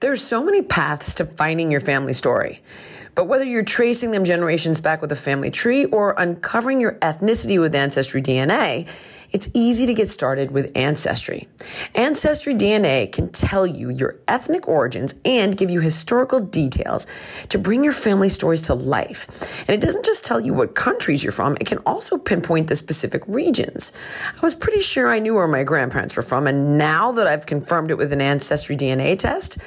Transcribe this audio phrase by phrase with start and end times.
[0.00, 2.62] There's so many paths to finding your family story.
[3.14, 7.60] But whether you're tracing them generations back with a family tree or uncovering your ethnicity
[7.60, 8.88] with Ancestry DNA,
[9.32, 11.48] it's easy to get started with Ancestry.
[11.94, 17.06] Ancestry DNA can tell you your ethnic origins and give you historical details
[17.50, 19.60] to bring your family stories to life.
[19.68, 22.74] And it doesn't just tell you what countries you're from, it can also pinpoint the
[22.74, 23.92] specific regions.
[24.34, 27.46] I was pretty sure I knew where my grandparents were from, and now that I've
[27.46, 29.58] confirmed it with an Ancestry DNA test,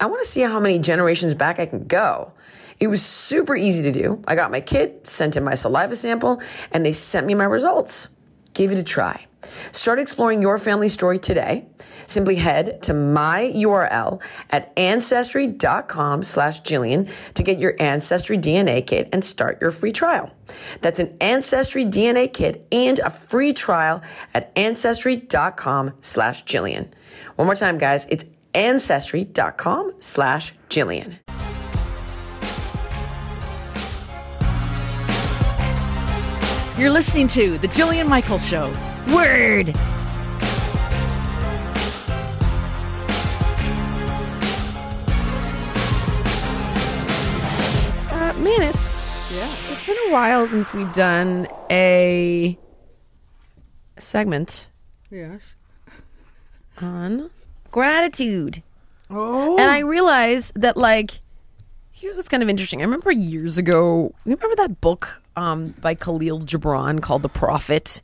[0.00, 2.32] I want to see how many generations back I can go.
[2.80, 4.22] It was super easy to do.
[4.26, 6.40] I got my kit, sent in my saliva sample,
[6.72, 8.08] and they sent me my results.
[8.54, 9.26] Give it a try.
[9.42, 11.66] Start exploring your family story today.
[12.06, 14.20] Simply head to my URL
[14.50, 20.34] at ancestry.com slash Jillian to get your Ancestry DNA kit and start your free trial.
[20.80, 24.02] That's an Ancestry DNA kit and a free trial
[24.34, 26.90] at ancestry.com slash Jillian.
[27.36, 28.06] One more time, guys.
[28.10, 31.16] It's ancestry.com slash Jillian.
[36.78, 38.70] You're listening to The Jillian Michaels Show.
[39.14, 39.74] Word!
[48.12, 49.00] Uh, Manus,
[49.32, 49.54] Yeah.
[49.68, 52.58] it's been a while since we've done a
[53.98, 54.68] segment
[55.10, 55.56] Yes.
[56.80, 57.30] on
[57.70, 58.62] gratitude.
[59.10, 59.58] Oh.
[59.58, 61.12] And I realized that, like,
[61.90, 62.80] here's what's kind of interesting.
[62.80, 68.00] I remember years ago, you remember that book um, by Khalil Gibran called The Prophet?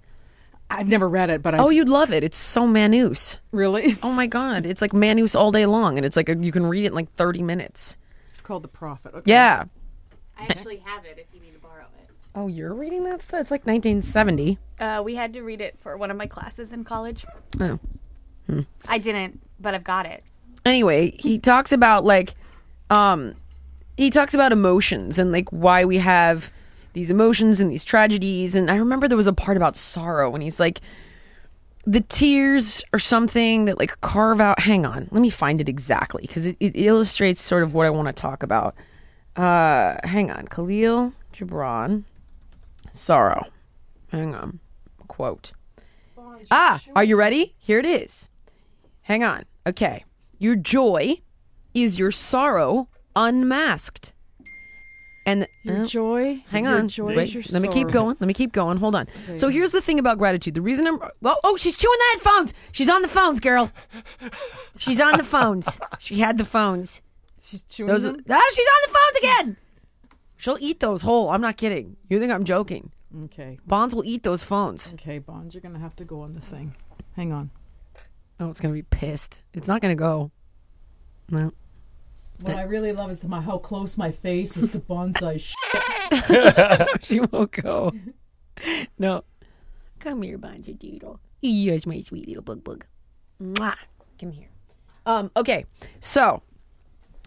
[0.69, 2.25] I've never read it, but I Oh, you'd love it.
[2.25, 3.39] It's so manus.
[3.53, 3.95] really.
[4.03, 4.67] Oh my God.
[4.67, 5.97] It's like manus all day long.
[5.97, 7.97] And it's like a, you can read it in like 30 minutes.
[8.33, 9.15] It's called The Prophet.
[9.15, 9.31] Okay.
[9.31, 9.65] Yeah.
[10.37, 12.11] I actually have it if you need to borrow it.
[12.35, 13.43] Oh, you're reading that stuff?
[13.43, 14.59] It's like 1970.
[14.81, 17.25] Uh, we had to read it for one of my classes in college.
[17.61, 17.79] Oh.
[18.89, 20.23] I didn't, but I've got it.
[20.65, 22.35] anyway, he talks about like
[22.91, 23.35] um
[23.97, 26.53] he talks about emotions and like why we have
[26.93, 28.55] these emotions and these tragedies.
[28.55, 30.81] And I remember there was a part about sorrow and he's like
[31.87, 36.23] the tears are something that like carve out hang on let me find it exactly
[36.23, 38.75] because it, it illustrates sort of what i want to talk about.
[39.37, 42.05] Uh hang on khalil gibran
[42.91, 43.47] sorrow.
[44.11, 44.59] Hang on
[45.07, 45.53] quote.
[46.51, 47.55] Ah are you ready?
[47.59, 48.29] Here it is
[49.07, 50.05] hang on okay
[50.39, 51.15] your joy
[51.75, 54.13] is your sorrow unmasked
[55.27, 56.45] and Your uh, joy.
[56.51, 56.89] Hang your on.
[56.89, 58.17] Joy Wait, is your let me keep going.
[58.21, 58.77] Let me keep going.
[58.79, 59.09] Hold on.
[59.35, 60.55] So here's the thing about gratitude.
[60.55, 62.55] The reason I'm well, oh, she's chewing the headphones.
[62.71, 63.73] She's on the phones, girl.
[64.79, 65.81] She's on the phones.
[65.99, 67.03] She had the phones.
[67.43, 68.23] She's chewing Those them?
[68.31, 69.57] ah, she's on the phones again.
[70.37, 71.31] She'll eat those whole.
[71.31, 71.97] I'm not kidding.
[72.09, 72.93] You think I'm joking?
[73.25, 73.59] Okay.
[73.67, 74.93] Bonds will eat those phones.
[74.95, 76.75] Okay, Bonds, you're gonna have to go on the thing.
[77.17, 77.51] Hang on.
[78.39, 79.43] Oh, it's gonna be pissed.
[79.55, 80.31] It's not gonna go.
[81.31, 81.53] No.
[82.43, 86.89] What I really love is my, how close my face is to bonsai shit.
[87.05, 87.93] she won't go.
[88.99, 89.25] No.
[90.01, 91.19] Come here, Bonzo Doodle.
[91.41, 92.85] Yes, my sweet little bug bug.
[93.43, 93.77] Mwah.
[94.21, 94.49] Come here.
[95.07, 95.65] Um, okay,
[96.01, 96.43] so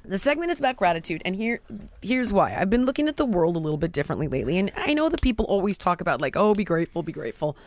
[0.03, 1.61] the segment is about gratitude, and here
[2.01, 2.55] here's why.
[2.55, 5.21] I've been looking at the world a little bit differently lately, and I know that
[5.21, 7.57] people always talk about like, oh, be grateful, be grateful.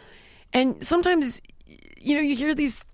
[0.53, 1.41] And sometimes
[2.01, 2.85] you know, you hear these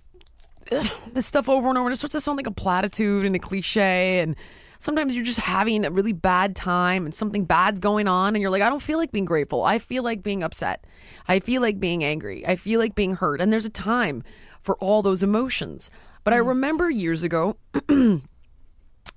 [0.73, 3.35] ugh, this stuff over and over, and it starts to sound like a platitude and
[3.35, 4.20] a cliche.
[4.20, 4.37] And
[4.79, 8.50] sometimes you're just having a really bad time, and something bad's going on, and you're
[8.50, 9.62] like, I don't feel like being grateful.
[9.62, 10.85] I feel like being upset.
[11.26, 12.47] I feel like being angry.
[12.47, 13.41] I feel like being hurt.
[13.41, 14.23] And there's a time
[14.61, 15.91] for all those emotions.
[16.25, 17.56] But I remember years ago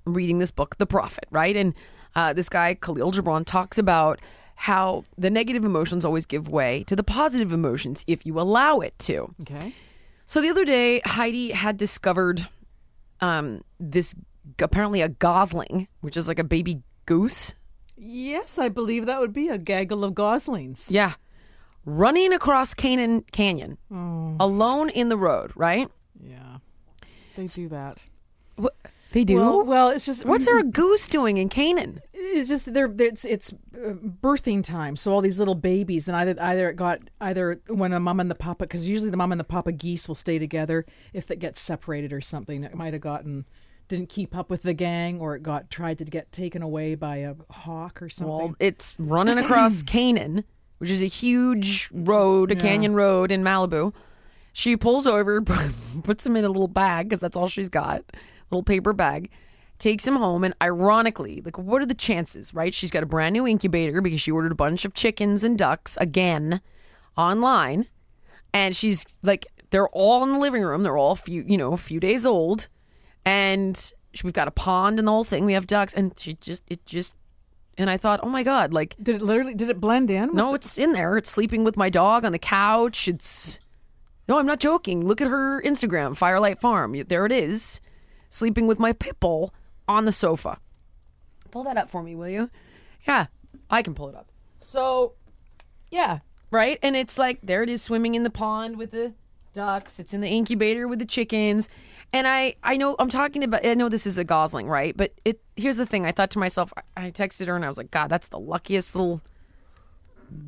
[0.06, 1.56] reading this book, The Prophet, right?
[1.56, 1.74] And
[2.14, 4.20] uh, this guy, Khalil Gibran, talks about
[4.54, 8.98] how the negative emotions always give way to the positive emotions if you allow it
[9.00, 9.34] to.
[9.42, 9.74] Okay.
[10.32, 12.48] So the other day, Heidi had discovered
[13.20, 14.14] um, this
[14.58, 17.54] apparently a gosling, which is like a baby goose.
[17.98, 20.90] Yes, I believe that would be a gaggle of goslings.
[20.90, 21.12] Yeah.
[21.84, 25.90] Running across Kanan Canyon alone in the road, right?
[26.18, 26.60] Yeah,
[27.36, 28.02] they do that.
[28.56, 28.74] What
[29.12, 29.36] they do?
[29.36, 32.00] Well, well, it's just What's there a goose doing in Kanan?
[32.14, 33.90] it's just they're, it's it's uh,
[34.22, 38.00] birthing time so all these little babies and either either it got either when the
[38.00, 40.86] mom and the papa because usually the mom and the papa geese will stay together
[41.12, 43.44] if it gets separated or something it might have gotten
[43.88, 47.16] didn't keep up with the gang or it got tried to get taken away by
[47.18, 50.44] a hawk or something Well, it's running across Kanan,
[50.78, 53.92] which is a huge road, a canyon road in Malibu.
[54.54, 55.42] She pulls over,
[56.04, 58.04] puts him in a little bag because that's all she's got,
[58.52, 59.30] little paper bag.
[59.78, 62.72] Takes him home, and ironically, like, what are the chances, right?
[62.72, 65.96] She's got a brand new incubator because she ordered a bunch of chickens and ducks
[65.96, 66.60] again
[67.16, 67.88] online,
[68.54, 70.84] and she's like, they're all in the living room.
[70.84, 72.68] They're all a few, you know, a few days old,
[73.24, 75.44] and we've got a pond and the whole thing.
[75.44, 77.16] We have ducks, and she just, it just,
[77.76, 80.54] and I thought, oh my god, like did it literally did it blend in no,
[80.54, 81.16] it's in there.
[81.16, 83.08] It's sleeping with my dog on the couch.
[83.08, 83.58] It's
[84.28, 85.04] no, I'm not joking.
[85.04, 86.94] Look at her Instagram, Firelight Farm.
[87.08, 87.80] There it is,
[88.32, 89.52] sleeping with my pit bull
[89.86, 90.58] on the sofa.
[91.50, 92.48] Pull that up for me, will you?
[93.06, 93.26] Yeah,
[93.70, 94.28] I can pull it up.
[94.56, 95.12] So,
[95.90, 96.20] yeah,
[96.50, 96.78] right.
[96.82, 99.12] And it's like there it is, swimming in the pond with the
[99.52, 100.00] ducks.
[100.00, 101.68] It's in the incubator with the chickens.
[102.14, 103.64] And I, I know I'm talking about.
[103.64, 104.96] I know this is a gosling, right?
[104.96, 105.40] But it.
[105.56, 106.06] Here's the thing.
[106.06, 106.72] I thought to myself.
[106.96, 109.20] I texted her and I was like, God, that's the luckiest little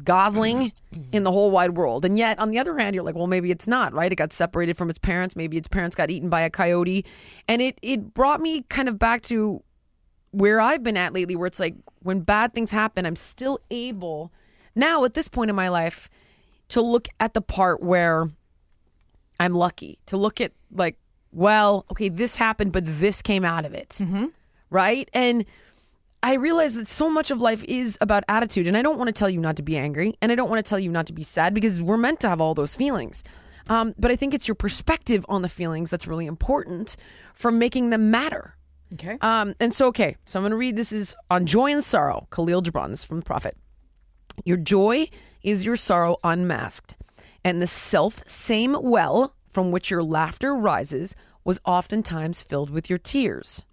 [0.05, 0.73] gosling
[1.13, 2.05] in the whole wide world.
[2.05, 4.11] And yet, on the other hand, you're like, well, maybe it's not, right?
[4.11, 5.37] It got separated from its parents.
[5.37, 7.05] Maybe its parents got eaten by a coyote.
[7.49, 9.63] And it it brought me kind of back to
[10.31, 14.33] where I've been at lately, where it's like when bad things happen, I'm still able
[14.75, 16.11] now at this point in my life
[16.69, 18.29] to look at the part where
[19.39, 20.99] I'm lucky, to look at like,
[21.33, 23.91] well, okay, this happened, but this came out of it.
[24.01, 24.27] Mm-hmm.
[24.71, 25.09] Right.
[25.13, 25.45] And
[26.25, 28.67] I realize that so much of life is about attitude.
[28.67, 30.15] And I don't want to tell you not to be angry.
[30.23, 32.31] And I don't want to tell you not to be sad because we're meant to
[32.31, 33.23] have all those feelings.
[33.69, 36.97] Um, but I think it's your perspective on the feelings that's really important
[37.35, 38.57] for making them matter.
[38.95, 41.85] okay Um, and so, okay, so I'm going to read this is on joy and
[41.85, 43.57] sorrow, Khalil Gibran, this is from the Prophet.
[44.47, 45.09] Your joy
[45.43, 46.97] is your sorrow unmasked,
[47.45, 52.99] and the self same well from which your laughter rises was oftentimes filled with your
[52.99, 53.67] tears.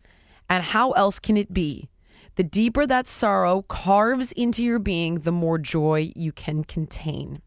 [0.50, 1.91] And how else can it be?
[2.42, 7.44] The deeper that sorrow carves into your being, the more joy you can contain.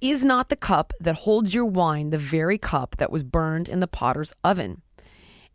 [0.00, 3.78] Is not the cup that holds your wine the very cup that was burned in
[3.78, 4.82] the potter's oven?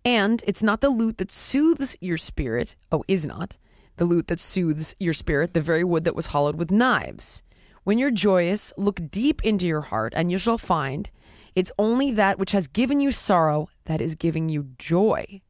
[0.05, 2.77] And it's not the lute that soothes your spirit.
[2.93, 3.57] Oh, is not
[3.97, 7.43] the lute that soothes your spirit, the very wood that was hollowed with knives.
[7.83, 11.11] When you're joyous, look deep into your heart, and you shall find
[11.55, 15.41] it's only that which has given you sorrow that is giving you joy.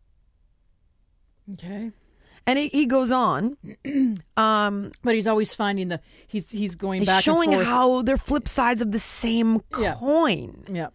[1.54, 1.92] okay
[2.48, 3.58] And he, he goes on,
[4.38, 7.68] um, but he's always finding the he's he's going he's back showing and forth.
[7.68, 9.96] how they're flip sides of the same Yeah.
[9.96, 10.64] coin.
[10.72, 10.90] yeah.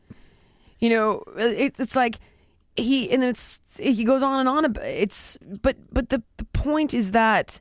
[0.79, 2.19] You know it, it's like
[2.77, 6.95] he and then it's he goes on and on it's but but the, the point
[6.95, 7.61] is that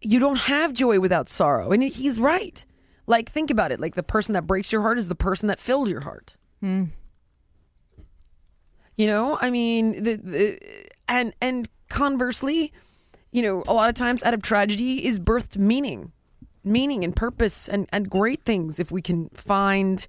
[0.00, 1.72] you don't have joy without sorrow.
[1.72, 2.64] And he's right.
[3.08, 3.80] Like think about it.
[3.80, 6.36] Like the person that breaks your heart is the person that filled your heart.
[6.62, 6.88] You
[9.08, 10.60] know i mean the, the
[11.08, 12.72] and and conversely
[13.32, 16.12] you know a lot of times out of tragedy is birthed meaning
[16.64, 20.06] meaning and purpose and and great things if we can find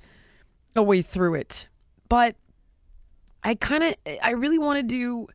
[0.75, 1.67] a way through it.
[2.09, 2.35] But
[3.43, 5.27] I kind of, I really want to do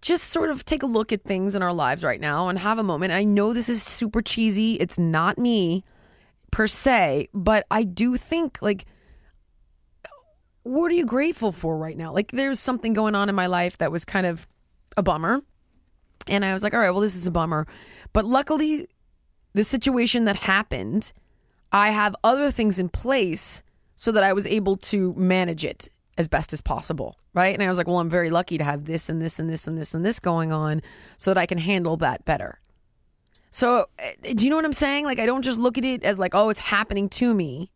[0.00, 2.78] just sort of take a look at things in our lives right now and have
[2.78, 3.12] a moment.
[3.12, 4.74] I know this is super cheesy.
[4.74, 5.84] It's not me
[6.50, 8.84] per se, but I do think like,
[10.62, 12.12] what are you grateful for right now?
[12.12, 14.46] Like, there's something going on in my life that was kind of
[14.96, 15.40] a bummer.
[16.28, 17.66] And I was like, all right, well, this is a bummer.
[18.12, 18.86] But luckily,
[19.54, 21.12] the situation that happened,
[21.72, 23.62] I have other things in place
[23.96, 27.18] so that I was able to manage it as best as possible.
[27.32, 27.52] Right.
[27.52, 29.66] And I was like, well, I'm very lucky to have this and this and this
[29.66, 30.82] and this and this going on
[31.16, 32.60] so that I can handle that better.
[33.50, 35.04] So, uh, do you know what I'm saying?
[35.04, 37.70] Like, I don't just look at it as like, oh, it's happening to me.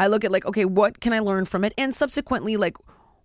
[0.00, 1.74] I look at like, okay, what can I learn from it?
[1.76, 2.76] And subsequently, like,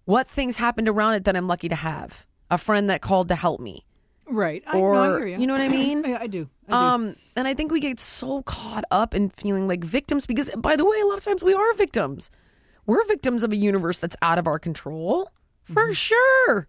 [0.06, 2.26] what things happened around it that I'm lucky to have?
[2.52, 3.86] A friend that called to help me.
[4.34, 5.38] Right I, Or, no, I hear you.
[5.40, 6.06] you know what I mean?
[6.16, 6.75] I, I do I do.
[6.75, 10.75] Um, and I think we get so caught up in feeling like victims because, by
[10.75, 12.32] the way, a lot of times we are victims.
[12.86, 15.30] We're victims of a universe that's out of our control,
[15.63, 16.68] for sure.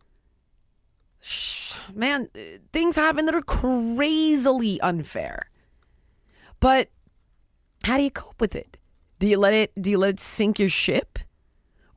[1.20, 2.40] Shh, man, uh,
[2.72, 5.48] things happen that are crazily unfair.
[6.60, 6.90] But
[7.82, 8.78] how do you cope with it?
[9.18, 9.72] Do you let it?
[9.80, 11.18] Do you let it sink your ship,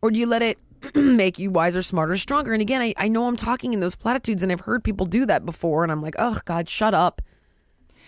[0.01, 0.57] or do you let it
[0.95, 2.53] make you wiser, smarter, stronger.
[2.53, 5.25] And again, I, I know I'm talking in those platitudes and I've heard people do
[5.25, 5.83] that before.
[5.83, 7.21] And I'm like, oh, God, shut up.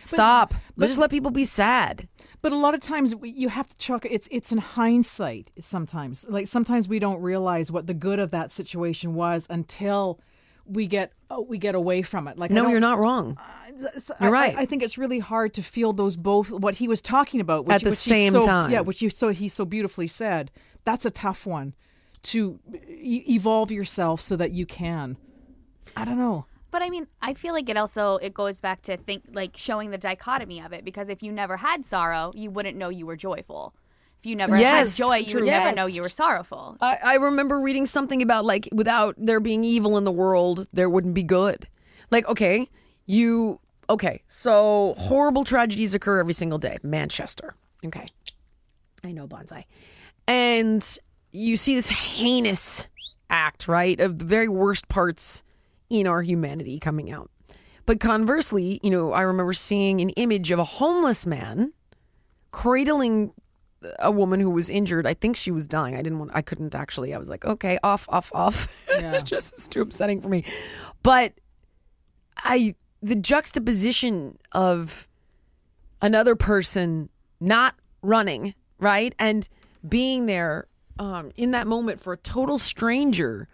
[0.01, 0.53] Stop.
[0.77, 2.07] But, just let people be sad.
[2.41, 6.25] But a lot of times you have to chuck it's it's in hindsight sometimes.
[6.29, 10.19] Like sometimes we don't realize what the good of that situation was until
[10.65, 12.37] we get oh, we get away from it.
[12.37, 13.37] Like No, you're not wrong.
[13.37, 14.57] Uh, so You're I- right.
[14.57, 17.65] I, I think it's really hard to feel those both what he was talking about
[17.65, 18.71] which, At the which same so- time.
[18.71, 20.49] Yeah, which you so he so beautifully said.
[20.85, 21.73] That's a tough one
[22.23, 25.17] to e- evolve yourself so that you can.
[25.95, 26.45] I don't know.
[26.71, 29.89] But I mean, I feel like it also it goes back to think like showing
[29.89, 33.15] the dichotomy of it because if you never had sorrow, you wouldn't know you were
[33.15, 33.73] joyful.
[34.19, 35.41] If you never Yes, had joy, you true.
[35.41, 36.77] would never know you were sorrowful.
[36.81, 40.89] I, I remember reading something about like without there being evil in the world, there
[40.89, 41.67] wouldn't be good.
[42.11, 42.69] Like, okay,
[43.05, 43.59] you
[43.89, 46.77] okay, so horrible tragedies occur every single day.
[46.83, 47.55] Manchester.
[47.85, 48.05] Okay.
[49.03, 49.63] I know bonsai.
[50.27, 50.99] And
[51.31, 52.89] you see this heinous
[53.29, 53.99] act, right?
[53.99, 55.43] Of the very worst parts
[55.89, 57.29] in our humanity coming out.
[57.85, 61.73] But conversely, you know, I remember seeing an image of a homeless man
[62.51, 63.33] cradling
[63.99, 65.07] a woman who was injured.
[65.07, 65.95] I think she was dying.
[65.95, 66.31] I didn't want.
[66.33, 67.13] I couldn't actually.
[67.13, 68.67] I was like, okay, off, off, off.
[68.89, 70.43] it just was too upsetting for me.
[71.01, 71.33] But
[72.37, 75.07] I, the juxtaposition of
[76.01, 77.09] another person
[77.39, 79.47] not running right and
[79.87, 80.67] being there
[80.99, 83.47] um, in that moment for a total stranger.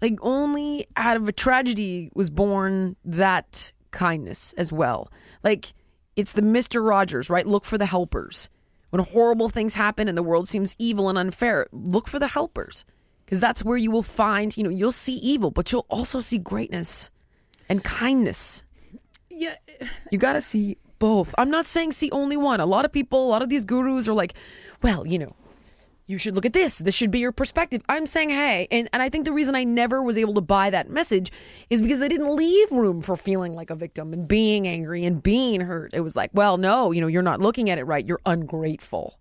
[0.00, 5.10] Like only out of a tragedy was born that kindness as well.
[5.42, 5.72] Like
[6.14, 7.46] it's the Mister Rogers, right?
[7.46, 8.48] Look for the helpers
[8.94, 12.84] when horrible things happen and the world seems evil and unfair, look for the helpers
[13.24, 16.38] because that's where you will find, you know, you'll see evil, but you'll also see
[16.38, 17.10] greatness
[17.68, 18.62] and kindness.
[19.28, 19.56] Yeah,
[20.12, 21.34] You got to see both.
[21.36, 22.60] I'm not saying see only one.
[22.60, 24.34] A lot of people, a lot of these gurus are like,
[24.80, 25.34] well, you know,
[26.06, 26.78] you should look at this.
[26.78, 27.82] This should be your perspective.
[27.88, 30.70] I'm saying, hey, and, and I think the reason I never was able to buy
[30.70, 31.32] that message
[31.70, 35.22] is because they didn't leave room for feeling like a victim and being angry and
[35.22, 35.94] being hurt.
[35.94, 38.04] It was like, well, no, you know, you're not looking at it right.
[38.04, 39.18] You're ungrateful.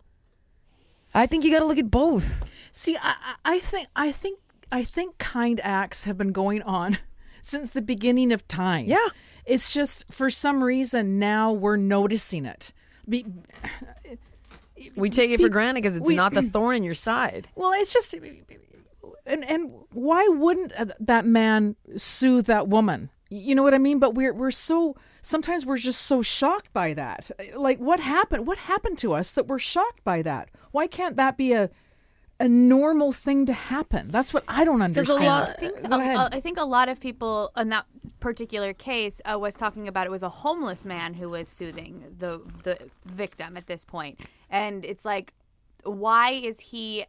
[1.14, 2.50] I think you got to look at both.
[2.72, 4.40] See, I, I think I think
[4.72, 6.98] I think kind acts have been going on
[7.42, 8.86] since the beginning of time.
[8.88, 9.08] Yeah.
[9.46, 12.74] It's just for some reason now we're noticing it.
[13.08, 13.26] Be,
[14.96, 17.48] We take it for granted because it's we- not the thorn in your side.
[17.56, 18.14] well, it's just
[19.26, 23.10] and and why wouldn't uh, that man sue that woman?
[23.30, 24.00] You know what I mean?
[24.00, 27.32] But we're we're so sometimes we're just so shocked by that.
[27.56, 28.46] Like what happened?
[28.48, 30.50] What happened to us that we're shocked by that?
[30.72, 31.70] Why can't that be a
[32.40, 34.10] a normal thing to happen?
[34.12, 35.22] That's what I don't a understand.
[35.26, 36.16] lot- I think Go a, ahead.
[36.18, 37.86] a- I think a lot of people in that
[38.20, 42.42] particular case uh, was talking about it was a homeless man who was soothing the
[42.64, 45.34] the victim at this point, and it's like,
[45.84, 47.06] why is he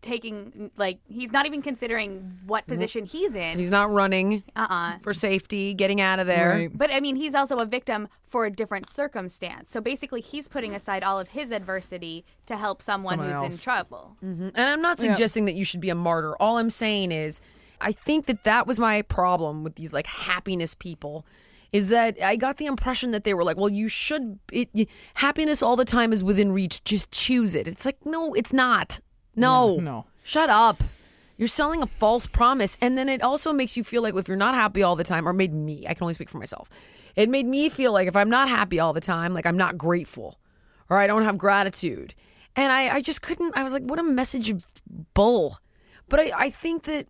[0.00, 3.58] taking like he's not even considering what position he's in?
[3.58, 6.50] He's not running Uh uh for safety, getting out of there.
[6.50, 6.70] Right.
[6.72, 9.70] But I mean, he's also a victim for a different circumstance.
[9.70, 13.52] So basically, he's putting aside all of his adversity to help someone, Someone who's in
[13.52, 13.62] else.
[13.62, 14.16] trouble.
[14.20, 16.36] And I'm not suggesting that you should be a martyr.
[16.36, 17.40] All I'm saying is,
[17.80, 21.26] I think that that was my problem with these like happiness people.
[21.70, 24.38] Is that I got the impression that they were like, well, you should.
[24.52, 26.82] It, y- happiness all the time is within reach.
[26.84, 27.68] Just choose it.
[27.68, 29.00] It's like, no, it's not.
[29.38, 30.06] No, Yeah, no.
[30.24, 30.82] Shut up.
[31.36, 32.76] You're selling a false promise.
[32.80, 35.28] And then it also makes you feel like if you're not happy all the time,
[35.28, 36.68] or made me, I can only speak for myself.
[37.16, 39.78] It made me feel like if I'm not happy all the time, like I'm not
[39.78, 40.38] grateful
[40.90, 42.14] or I don't have gratitude.
[42.56, 44.66] And I, I just couldn't, I was like, what a message of
[45.14, 45.58] bull.
[46.08, 47.06] But I, I think that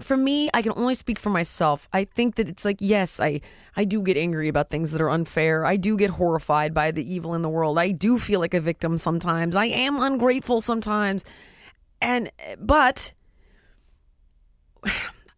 [0.00, 1.88] for me, I can only speak for myself.
[1.92, 3.40] I think that it's like, yes, I,
[3.76, 5.66] I do get angry about things that are unfair.
[5.66, 7.78] I do get horrified by the evil in the world.
[7.78, 9.54] I do feel like a victim sometimes.
[9.54, 11.26] I am ungrateful sometimes.
[12.00, 13.12] And, but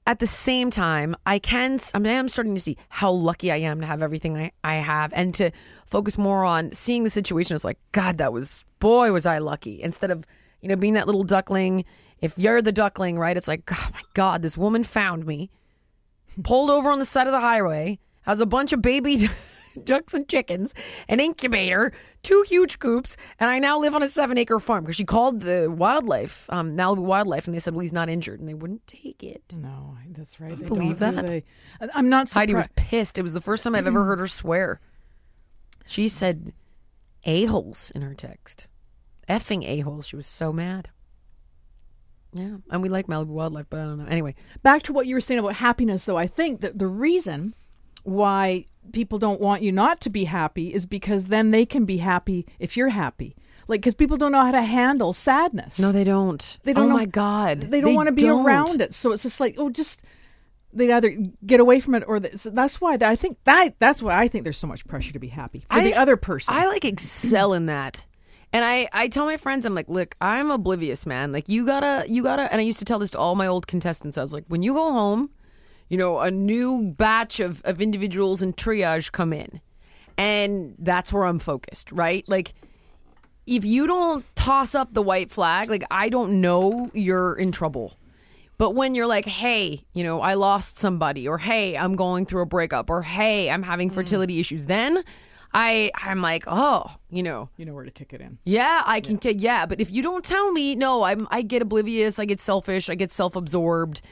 [0.07, 3.81] at the same time, I can, I am starting to see how lucky I am
[3.81, 5.51] to have everything I, I have and to
[5.85, 9.83] focus more on seeing the situation as like, God, that was, boy, was I lucky.
[9.83, 10.25] Instead of,
[10.61, 11.85] you know, being that little duckling.
[12.21, 15.51] If you're the duckling, right, it's like, oh my God, this woman found me,
[16.43, 19.29] pulled over on the side of the highway, has a bunch of baby
[19.85, 20.75] ducks and chickens,
[21.09, 21.93] an incubator,
[22.23, 25.41] two huge coops, and I now live on a seven acre farm because she called
[25.41, 28.87] the wildlife, um, Malibu Wildlife, and they said, well, he's not injured, and they wouldn't
[28.87, 29.43] take it.
[29.57, 30.59] No, that's right.
[30.59, 31.27] They believe that.
[31.27, 31.45] they?
[31.95, 32.41] I'm not surprised.
[32.41, 33.19] Heidi was pissed.
[33.19, 34.81] It was the first time I've ever heard her swear.
[35.85, 36.53] She said
[37.25, 38.69] a-holes in her text.
[39.29, 40.07] Effing a-holes.
[40.07, 40.89] She was so mad.
[42.35, 42.57] Yeah.
[42.71, 44.07] And we like Malibu Wildlife, but I don't know.
[44.07, 47.55] Anyway, back to what you were saying about happiness So i think that the reason
[48.03, 51.99] why people don't want you not to be happy is because then they can be
[51.99, 53.35] happy if you're happy
[53.67, 55.79] like because people don't know how to handle sadness.
[55.79, 56.59] No, they don't.
[56.65, 57.63] They don't Oh know- my god.
[57.63, 58.45] they don't want to be don't.
[58.45, 58.93] around it.
[58.93, 60.03] So it's just like, oh, just
[60.75, 64.03] they either get away from it or th- so that's why I think that that's
[64.03, 66.55] why I think there's so much pressure to be happy for the other person.
[66.55, 68.05] I like excel in that.
[68.55, 71.33] And I, I tell my friends, I'm like, look, I'm oblivious, man.
[71.33, 72.51] Like you gotta, you gotta.
[72.53, 74.17] And I used to tell this to all my old contestants.
[74.17, 75.29] I was like, when you go home,
[75.89, 79.61] you know, a new batch of of individuals in triage come in,
[80.17, 82.25] and that's where I'm focused, right?
[82.29, 82.55] Like,
[83.45, 87.99] if you don't toss up the white flag, like I don't know, you're in trouble.
[88.57, 92.43] But when you're like, hey, you know, I lost somebody, or hey, I'm going through
[92.43, 93.95] a breakup, or hey, I'm having mm.
[93.95, 95.03] fertility issues, then
[95.55, 98.39] I I'm like, oh, you know, you know where to kick it in.
[98.45, 99.67] yeah, I can get yeah.
[99.67, 102.95] But if you don't tell me, no, I'm I get oblivious, I get selfish, I
[102.97, 104.03] get self absorbed.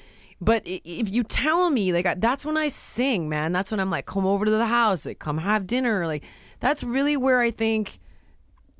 [0.40, 3.52] But if you tell me, like I- that's when I sing, man.
[3.52, 6.06] That's when I'm like, come over to the house, like come have dinner.
[6.06, 6.24] Like
[6.60, 7.98] that's really where I think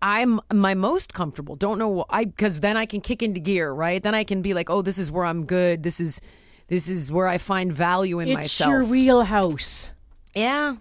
[0.00, 1.54] I'm my most comfortable.
[1.56, 4.02] Don't know I because then I can kick into gear, right?
[4.02, 5.82] Then I can be like, oh, this is where I'm good.
[5.82, 6.20] This is
[6.68, 8.70] this is where I find value in It's myself.
[8.70, 9.90] your wheelhouse.
[10.34, 10.76] yeah,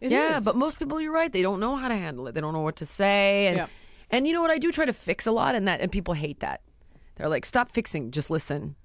[0.00, 0.44] It yeah, is.
[0.44, 1.32] but most people, you're right.
[1.32, 2.32] They don't know how to handle it.
[2.32, 3.66] They don't know what to say, and Yeah.
[4.10, 4.50] and you know what?
[4.50, 6.62] I do try to fix a lot, and that and people hate that.
[7.16, 8.76] They're like, stop fixing, just listen.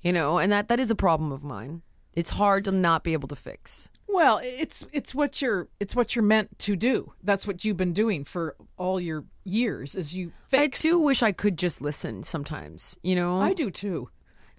[0.00, 1.82] You know, and that that is a problem of mine.
[2.14, 3.90] It's hard to not be able to fix.
[4.06, 7.12] Well, it's it's what you're it's what you're meant to do.
[7.22, 9.94] That's what you've been doing for all your years.
[9.94, 10.82] Is you fix.
[10.84, 12.98] I do wish I could just listen sometimes.
[13.02, 14.08] You know, I do too.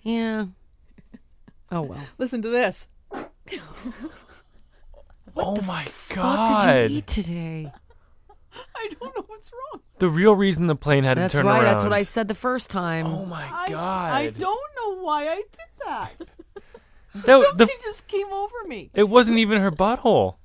[0.04, 0.46] Yeah.
[1.72, 2.02] Oh well.
[2.20, 2.88] Listen to this.
[5.38, 6.50] oh my god!
[6.50, 7.72] What did you eat today?
[8.76, 9.82] I don't know what's wrong.
[10.00, 11.52] The real reason the plane had That's to turn out.
[11.52, 11.64] That's right.
[11.66, 11.74] around.
[11.74, 13.08] That's what I said the first time.
[13.08, 14.12] Oh my I, god!
[14.14, 16.12] I don't know why I did that.
[17.26, 18.92] No, the- Something just came over me.
[18.94, 20.36] it wasn't even her butthole.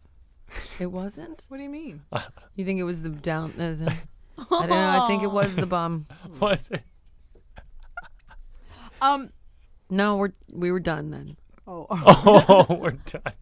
[0.81, 1.43] It wasn't.
[1.49, 2.03] What do you mean?
[2.57, 3.53] You think it was the down?
[3.59, 3.93] Uh, the,
[4.39, 5.03] I don't know.
[5.05, 6.07] I think it was the bum.
[6.41, 6.83] Was it?
[9.03, 9.31] Um.
[9.91, 11.37] No, we're we were done then.
[11.67, 11.87] Oh.
[11.91, 13.35] Oh, we're done.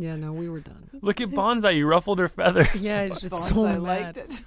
[0.00, 0.88] Yeah, no, we were done.
[1.02, 1.76] Look at Bonsai.
[1.76, 2.68] You ruffled her feathers.
[2.74, 3.82] Yeah, it's just Bonds, so I mad.
[3.82, 4.42] liked it.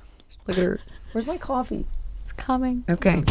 [0.48, 0.80] Look at her.
[1.12, 1.86] Where's my coffee?
[2.24, 2.84] It's coming.
[2.90, 3.24] Okay.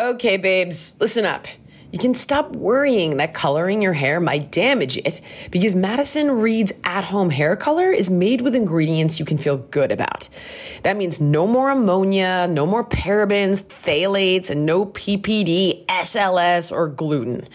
[0.00, 1.46] Okay, babes, listen up.
[1.92, 7.04] You can stop worrying that coloring your hair might damage it because Madison Reed's at
[7.04, 10.30] home hair color is made with ingredients you can feel good about.
[10.84, 17.46] That means no more ammonia, no more parabens, phthalates, and no PPD, SLS, or gluten.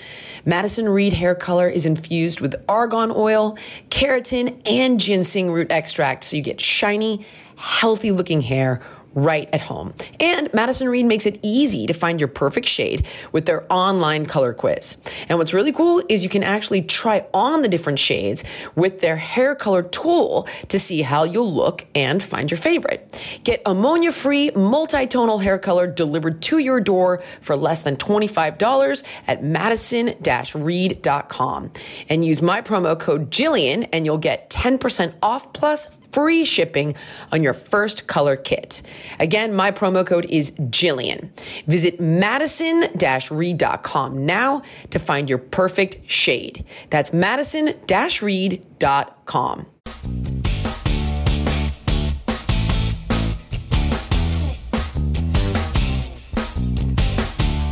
[0.46, 3.58] Madison Reed hair color is infused with argan oil,
[3.90, 8.82] keratin, and ginseng root extract so you get shiny, healthy looking hair
[9.18, 9.94] right at home.
[10.20, 14.54] And Madison Reed makes it easy to find your perfect shade with their online color
[14.54, 14.98] quiz.
[15.28, 18.44] And what's really cool is you can actually try on the different shades
[18.76, 23.20] with their hair color tool to see how you'll look and find your favorite.
[23.44, 29.44] Get ammonia free multi-tonal hair color delivered to your door for less than $25 at
[29.44, 31.72] madison-reed.com
[32.10, 36.96] and use my promo code Jillian and you'll get 10% off plus free shipping
[37.32, 38.82] on your first color kit.
[39.20, 41.30] Again, my promo code is Jillian.
[41.68, 46.64] Visit madison-reed.com now to find your perfect shade.
[46.90, 49.66] That's madison-reed.com.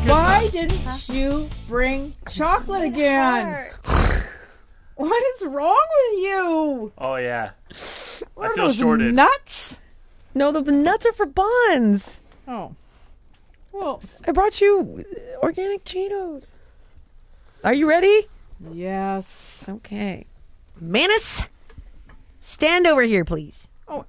[0.08, 3.68] Why didn't you bring chocolate again?
[4.98, 6.94] What is wrong with you?
[6.98, 7.50] Oh yeah.
[8.36, 9.14] What I are feel those shorted.
[9.14, 9.78] nuts?
[10.36, 12.20] No, the nuts are for buns.
[12.46, 12.76] Oh.
[13.72, 16.52] Well, I brought you uh, organic Cheetos.
[17.64, 18.28] Are you ready?
[18.74, 19.66] yes.
[19.68, 20.26] Okay.
[20.80, 21.44] Manus,
[22.42, 23.70] stand over here, please.
[23.88, 24.06] Oh,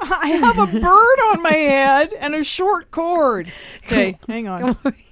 [0.00, 3.52] I have a bird on my head and a short cord.
[3.86, 4.58] Okay, hang on.
[4.58, 5.04] Come over here.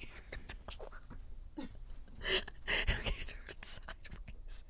[2.99, 4.64] okay, turn sideways.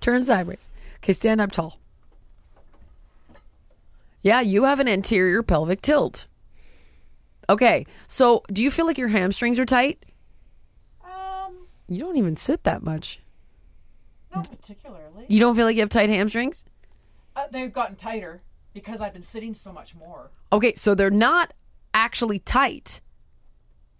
[0.00, 0.68] Turn sideways.
[0.98, 1.78] Okay, stand up tall.
[4.24, 6.26] Yeah, you have an anterior pelvic tilt.
[7.48, 10.02] Okay, so do you feel like your hamstrings are tight?
[11.04, 13.20] Um, You don't even sit that much.
[14.34, 15.26] not particularly.
[15.28, 16.64] You don't feel like you have tight hamstrings?
[17.36, 20.30] Uh, they've gotten tighter because I've been sitting so much more.
[20.52, 21.52] Okay, so they're not
[21.92, 23.02] actually tight.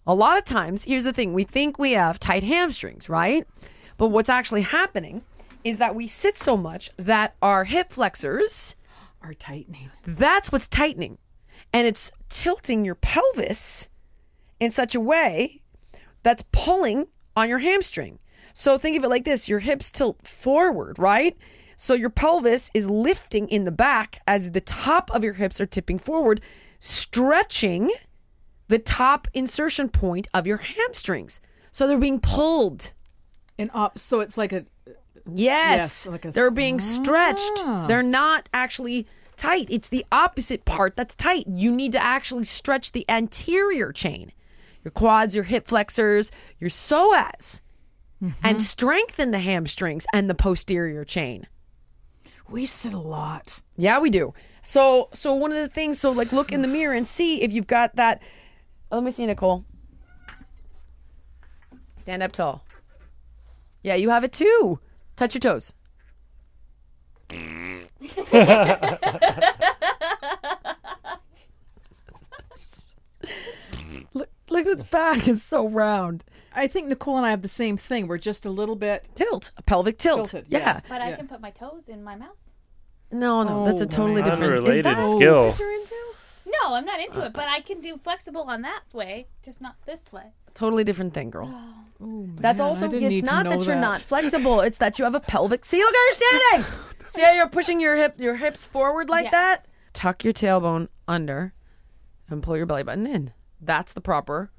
[0.07, 3.47] A lot of times, here's the thing we think we have tight hamstrings, right?
[3.99, 5.23] But what's actually happening
[5.65, 8.75] is that we sit so much that our hip flexors,
[9.25, 9.91] Are tightening.
[10.05, 11.17] that's what's tightening.
[11.73, 13.89] And it's tilting your pelvis
[14.61, 15.63] in such a way
[16.23, 18.19] that's pulling on your hamstring.
[18.53, 21.37] So think of it like this your hips tilt forward, right?
[21.77, 25.67] So your pelvis is lifting in the back as the top of your hips are
[25.67, 26.41] tipping forward,
[26.79, 27.91] stretching
[28.69, 31.41] the top insertion point of your hamstrings.
[31.71, 32.93] So they're being pulled.
[33.59, 34.65] And up, so it's like a
[35.33, 35.79] Yes.
[35.79, 37.53] Yes, like they're being stretched.
[37.59, 37.87] Ah.
[37.89, 39.07] They're not actually
[39.37, 39.67] tight.
[39.71, 41.47] It's the opposite part that's tight.
[41.49, 44.33] You need to actually stretch the anterior chain,
[44.85, 47.61] your quads, your hip flexors, your psoas,
[48.23, 48.47] Mm-hmm.
[48.47, 51.47] and strengthen the hamstrings and the posterior chain.
[52.49, 53.61] we sit a lot.
[53.77, 54.33] Yeah, we do.
[54.63, 57.53] So, so one of the things, so like look in the mirror and see if
[57.53, 58.23] you've got that.
[58.91, 59.65] Oh, let me see, Nicole.
[61.97, 62.65] Stand up tall.
[63.83, 64.79] Yeah, you have it too.
[65.17, 65.73] Touch your toes.
[74.13, 75.27] look, look at its back.
[75.29, 76.25] It's so round.
[76.55, 78.07] I think Nicole and I have the same thing.
[78.07, 79.09] We're just a little bit.
[79.15, 80.31] Tilt, a pelvic tilt.
[80.31, 80.59] Tilted, yeah.
[80.59, 80.81] yeah.
[80.89, 81.17] But I Yeah.
[81.17, 82.37] can put my toes in my mouth.
[83.11, 84.29] No, no, that's a Oh, totally my.
[84.31, 84.53] different.
[84.55, 85.49] Is Unrelated that skill.
[85.49, 85.95] what you're into?
[86.47, 89.77] No, I'm not into it, but I can do flexible on that way, just not
[89.87, 90.33] this way.
[90.55, 91.49] Totally different thing, girl.
[92.03, 93.81] Oh, That's man, also I didn't it's to not know that you're that.
[93.81, 94.61] not flexible.
[94.61, 95.65] It's that you have a pelvic.
[95.65, 96.13] See, look how you're
[96.59, 96.73] standing.
[97.07, 99.31] See how you're pushing your hip your hips forward like Yes.
[99.31, 99.67] that?
[99.93, 101.55] Tuck your tailbone under
[102.29, 103.33] and pull your belly button in.
[103.61, 104.51] That's the proper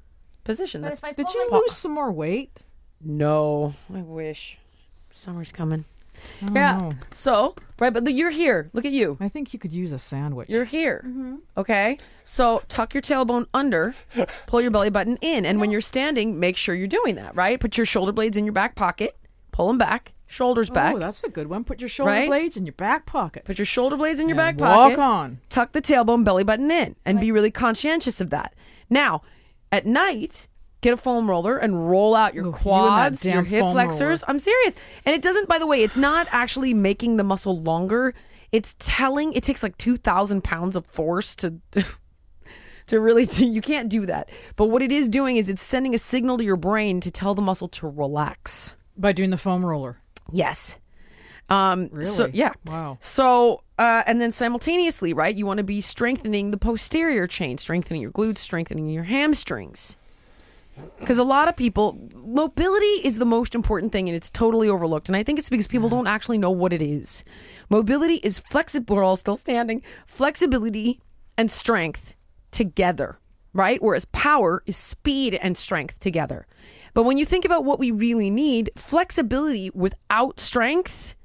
[0.44, 0.80] position.
[0.80, 2.62] But That's if I Did you my lose some more weight?
[3.02, 3.74] no.
[3.94, 4.58] I wish.
[5.10, 5.84] Summer's coming.
[6.42, 6.78] I Yeah.
[6.78, 6.92] know.
[7.14, 8.70] So, right, but you're here.
[8.72, 9.16] Look at you.
[9.20, 10.48] I think you could use a sandwich.
[10.50, 11.02] You're here.
[11.06, 11.36] Mm-hmm.
[11.56, 11.98] Okay?
[12.24, 13.94] So tuck your tailbone under,
[14.46, 15.44] pull your belly button in.
[15.46, 17.58] And when you're standing, make sure you're doing that, right?
[17.60, 19.16] Put your shoulder blades in your back pocket,
[19.52, 20.94] pull them back, shoulders back.
[20.96, 21.64] Oh, that's a good one.
[21.64, 22.28] Put your shoulder Right?
[22.28, 23.44] blades in your back pocket.
[23.44, 24.98] Put your shoulder blades in your back And pocket.
[24.98, 25.38] Walk on.
[25.48, 28.54] Tuck the tailbone belly button in and be really conscientious of that.
[28.90, 29.22] Now,
[29.72, 30.48] at night,
[30.86, 34.22] get a foam roller and roll out your Ooh, you quads, your hip flexors.
[34.28, 34.76] I'm serious.
[35.04, 38.14] And it doesn't, by the way, it's not actually making the muscle longer.
[38.52, 41.54] It's telling, it takes like 2,000 pounds of force to.
[42.90, 44.28] To really, you can't do that.
[44.54, 47.34] But what it is doing is it's sending a signal to your brain to tell
[47.34, 48.76] the muscle to relax.
[48.96, 50.00] By doing the foam roller.
[50.30, 50.78] Yes.
[51.48, 52.38] Um, So Really?
[52.38, 52.52] yeah.
[52.64, 52.98] Wow.
[53.00, 55.34] So uh, and then simultaneously, right?
[55.34, 59.96] You want to be strengthening the posterior chain, strengthening your glutes, strengthening your hamstrings.
[61.00, 65.08] Because a lot of people, mobility is the most important thing, and it's totally overlooked.
[65.08, 67.24] And I think it's because people don't actually know what it is.
[67.70, 68.96] Mobility is flexible.
[68.96, 69.82] We're all still standing.
[70.06, 71.00] Flexibility
[71.38, 72.14] and strength
[72.50, 73.18] together,
[73.52, 73.82] right?
[73.82, 76.46] Whereas power is speed and strength together.
[76.94, 81.15] But when you think about what we really need, flexibility without strength,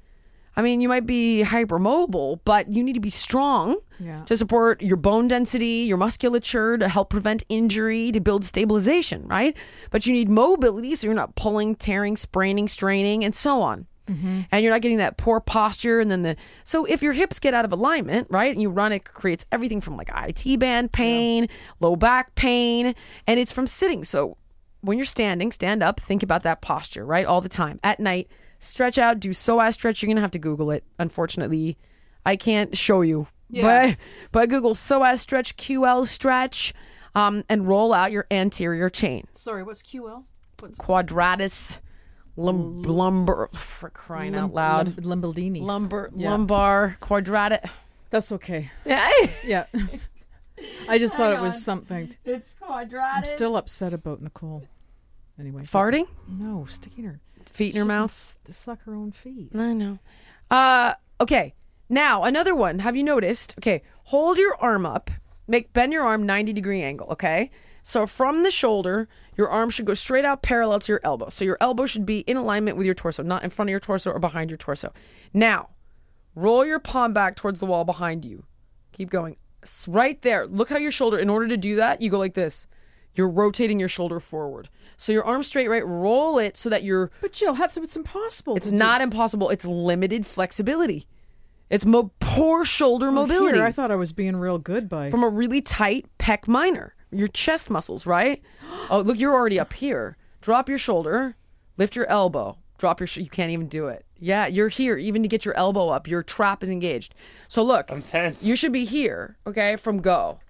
[0.56, 4.22] I mean, you might be hypermobile, but you need to be strong Yeah.
[4.24, 9.56] to support your bone density, your musculature, to help prevent injury, to build stabilization, right?
[9.90, 13.86] But you need mobility so you're not pulling, tearing, spraining, straining, and so on.
[14.08, 14.40] Mm-hmm.
[14.50, 16.00] And you're not getting that poor posture.
[16.00, 18.92] And then the so if your hips get out of alignment, right, and you run,
[18.92, 21.48] it creates everything from like IT band pain,
[21.80, 22.94] low back pain,
[23.26, 24.02] and it's from sitting.
[24.04, 24.36] So
[24.80, 27.24] when you're standing, stand up, think about that posture, right?
[27.24, 27.78] All the time.
[27.84, 28.28] At night,
[28.62, 30.02] stretch out, do psoas stretch.
[30.02, 30.84] You're going to have to Google it.
[30.98, 31.76] Unfortunately,
[32.24, 33.26] I can't show you.
[33.50, 33.96] But,
[34.32, 36.72] but Google psoas stretch, QL stretch,
[37.14, 39.26] um, and roll out your anterior chain.
[39.34, 40.24] Sorry, what's QL?
[40.60, 41.80] What's Quadratus
[42.36, 45.04] lum- lumbar, for crying out loud.
[45.04, 45.60] Lum- Lumbaldini.
[45.60, 46.30] Lumbar, Yeah.
[46.30, 47.64] lumbar, quadratic.
[48.10, 48.70] That's okay.
[48.86, 49.10] Yeah.
[49.44, 49.66] Yeah.
[50.88, 52.14] I just thought it was something.
[52.24, 53.16] It's quadratic.
[53.16, 54.66] I'm still upset about Nicole.
[55.38, 55.62] Anyway.
[55.64, 56.06] Farting?
[56.28, 57.20] No, sticking her.
[57.50, 58.38] Feet in her mouth?
[58.50, 59.54] suck her own feet.
[59.54, 59.98] I know.
[60.50, 61.54] Uh, okay.
[61.88, 62.78] Now another one.
[62.78, 63.54] Have you noticed?
[63.58, 65.10] Okay, hold your arm up.
[65.46, 67.08] Make bend your arm ninety degree angle.
[67.10, 67.50] Okay.
[67.82, 71.28] So from the shoulder, your arm should go straight out parallel to your elbow.
[71.30, 73.80] So your elbow should be in alignment with your torso, not in front of your
[73.80, 74.92] torso or behind your torso.
[75.34, 75.70] Now,
[76.36, 78.44] roll your palm back towards the wall behind you.
[78.92, 79.36] Keep going.
[79.88, 80.46] Right there.
[80.46, 81.18] Look how your shoulder.
[81.18, 82.66] In order to do that, you go like this.
[83.14, 84.68] You're rotating your shoulder forward.
[84.96, 85.86] So your arm straight, right?
[85.86, 88.56] Roll it so that you're But Jill, that's it's impossible.
[88.56, 88.78] it's to do.
[88.78, 89.50] not impossible.
[89.50, 91.06] It's limited flexibility.
[91.68, 95.10] It's mo- poor shoulder mobility Here, I thought I was being real good by.
[95.10, 98.42] from a really tight pec minor, your chest muscles, right?
[98.90, 100.16] Oh, look, you're already up here.
[100.40, 101.36] Drop your shoulder,
[101.78, 103.06] lift your elbow, drop your.
[103.06, 104.04] Sh- you can't even do it.
[104.18, 104.96] Yeah, you're here.
[104.98, 107.14] Even to get your elbow up, your trap is engaged.
[107.48, 108.42] So look, I'm tense.
[108.42, 110.40] you should be here, okay, from go.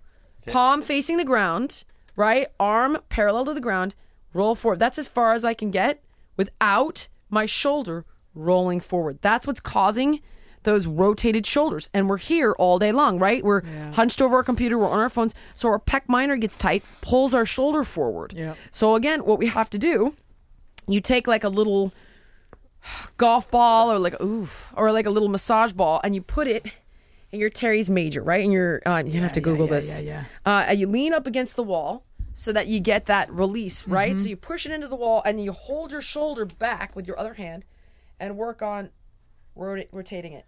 [0.46, 1.84] Palm facing the ground,
[2.16, 2.48] right?
[2.58, 3.94] Arm parallel to the ground,
[4.32, 4.78] roll forward.
[4.78, 6.02] That's as far as I can get
[6.36, 9.18] without my shoulder rolling forward.
[9.20, 10.20] That's what's causing
[10.62, 11.88] those rotated shoulders.
[11.92, 13.44] And we're here all day long, right?
[13.44, 15.34] We're hunched over our computer, we're on our phones.
[15.54, 18.32] So our pec minor gets tight, pulls our shoulder forward.
[18.34, 18.56] Yep.
[18.70, 20.14] So again, what we have to do,
[20.86, 21.92] you take like a little
[23.16, 26.66] golf ball or like oof or like a little massage ball, and you put it
[27.32, 28.44] in your teres major, right?
[28.44, 30.02] And you're uh, you have to Google yeah, this.
[30.02, 33.88] yeah, Uh, and you lean up against the wall so that you get that release,
[33.88, 34.12] right?
[34.12, 34.18] Mm-hmm.
[34.18, 37.18] So you push it into the wall and you hold your shoulder back with your
[37.18, 37.64] other hand
[38.20, 38.90] and work on
[39.56, 40.46] rota- rotating it.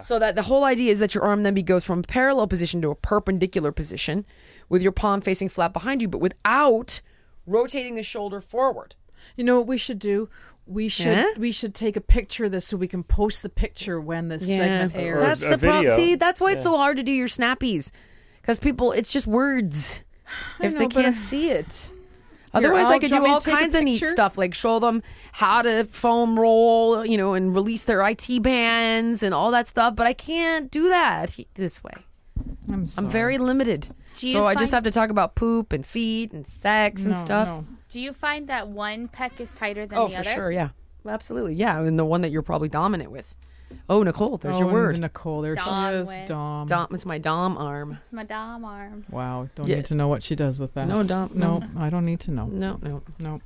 [0.00, 2.46] So that the whole idea is that your arm then be goes from a parallel
[2.46, 4.24] position to a perpendicular position
[4.70, 7.02] with your palm facing flat behind you, but without
[7.44, 8.94] rotating the shoulder forward.
[9.36, 10.28] You know what we should do?
[10.66, 11.26] We should Yeah?
[11.38, 14.46] we should take a picture of this so we can post the picture when this
[14.46, 15.20] segment airs.
[15.20, 15.82] That's a the problem.
[15.86, 15.96] video.
[15.96, 17.92] See, that's why it's so hard to do your snappies
[18.42, 20.02] because people, it's just words
[20.60, 21.90] if know, they but- can't see it.
[22.54, 24.10] Otherwise, I'll- could do you do me all to take a kinds of neat picture?
[24.12, 25.02] stuff, like show them
[25.32, 29.94] how to foam roll, you know, and release their IT bands and all that stuff.
[29.94, 31.92] But I can't do that he- this way.
[32.68, 33.90] I'm, I'm very limited.
[34.14, 37.04] Do you So I just find- have to talk about poop and feet and sex
[37.04, 37.48] and no, stuff.
[37.48, 37.66] No.
[37.88, 40.32] Do you find that one pec is tighter than Oh, the for other?
[40.34, 40.70] sure, yeah,
[41.08, 43.34] absolutely, yeah, and the one that you're probably dominant with.
[43.88, 44.98] Oh, Nicole, there's oh, your word.
[44.98, 45.42] Nicole.
[45.42, 46.08] There Dom she is.
[46.08, 46.66] with- Dom.
[46.68, 47.98] Dom, it's my dom arm.
[48.00, 49.04] It's my dom arm.
[49.10, 49.48] Wow.
[49.56, 49.76] Don't Yeah.
[49.76, 50.86] need to know what she does with that.
[50.86, 51.30] No, Dom.
[51.34, 52.46] No, I don't need to know.
[52.46, 53.02] no, no.
[53.20, 53.40] No.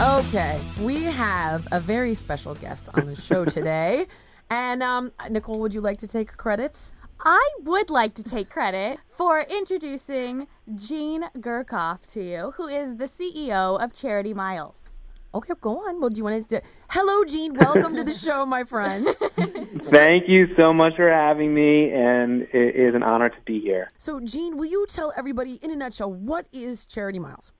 [0.00, 4.06] Okay, we have a very special guest on the show today.
[4.48, 6.92] And um, Nicole, would you like to take credit?
[7.24, 13.06] I would like to take credit for introducing Gene Gurkoff to you, who is the
[13.06, 14.98] CEO of Charity Miles.
[15.34, 16.00] Okay, go on.
[16.00, 16.62] Well, do you want to?
[16.88, 17.54] Hello, Gene.
[17.54, 19.08] Welcome to the show, my friend.
[19.82, 23.90] Thank you so much for having me, and it is an honor to be here.
[23.98, 27.50] So, Gene, will you tell everybody in a nutshell what is Charity Miles?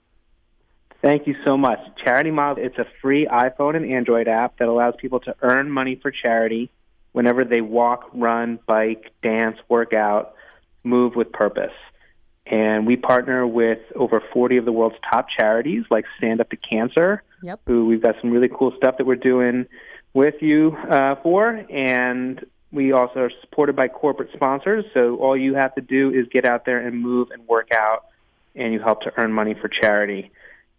[1.03, 1.81] Thank you so much.
[2.05, 5.99] Charity Miles, it's a free iPhone and Android app that allows people to earn money
[6.01, 6.71] for charity
[7.19, 10.35] whenever they walk, run, bike, dance, work out,
[10.85, 11.73] move with purpose.
[12.47, 16.57] And we partner with over 40 of the world's top charities like Stand Up to
[16.57, 17.63] Cancer, Yep.
[17.67, 19.67] who we've got some really cool stuff that we're doing
[20.15, 21.49] with you uh, for.
[21.69, 24.85] And we also are supported by corporate sponsors.
[24.95, 28.05] So all you have to do is get out there and move and work out,
[28.55, 30.31] and you help to earn money for charity.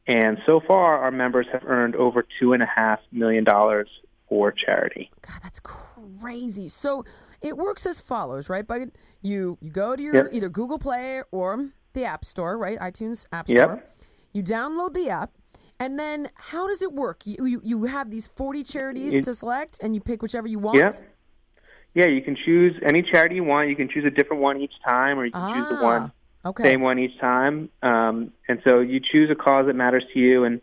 [0.07, 3.89] And so far, our members have earned over two and a half million dollars
[4.29, 5.09] for charity.
[5.21, 6.67] God, that's crazy.
[6.67, 7.03] So
[7.41, 8.65] it works as follows, right?
[8.65, 8.81] But
[9.21, 10.29] you you go to your Yep.
[10.31, 12.79] either Google Play or the App Store, right?
[12.79, 13.57] iTunes App Store.
[13.75, 13.91] Yep.
[14.33, 15.31] You download the app,
[15.79, 17.25] and then how does it work?
[17.25, 20.59] You you, you have these forty charities It- to select, and you pick whichever you
[20.59, 20.77] want.
[20.77, 20.93] Yep.
[21.95, 23.67] Yeah, you can choose any charity you want.
[23.69, 26.11] You can choose a different one each time, or you can choose the one
[26.45, 26.63] Ah, Okay.
[26.63, 27.69] same one each time.
[27.81, 30.43] Um, and so you choose a cause that matters to you.
[30.43, 30.61] And,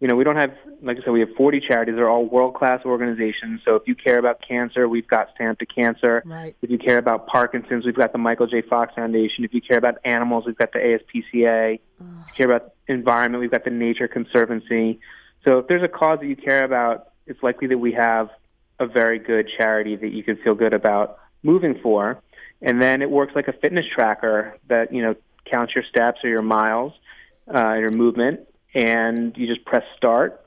[0.00, 1.94] you know, we don't have, like I said, we have 40 charities.
[1.96, 3.62] They're all world class organizations.
[3.64, 6.22] So if you care about cancer, we've got Stand to Cancer.
[6.26, 6.54] Right.
[6.60, 8.60] If you care about Parkinson's, we've got the Michael J.
[8.60, 9.44] Fox Foundation.
[9.44, 11.74] If you care about animals, we've got the ASPCA.
[11.74, 15.00] If you care about environment, we've got the Nature Conservancy.
[15.46, 18.28] So if there's a cause that you care about, it's likely that we have
[18.78, 22.20] a very good charity that you can feel good about moving for.
[22.60, 25.14] And then it works like a fitness tracker that, you know,
[25.50, 26.92] counts your steps or your miles,
[27.54, 28.40] uh, your movement,
[28.76, 30.44] and you just press start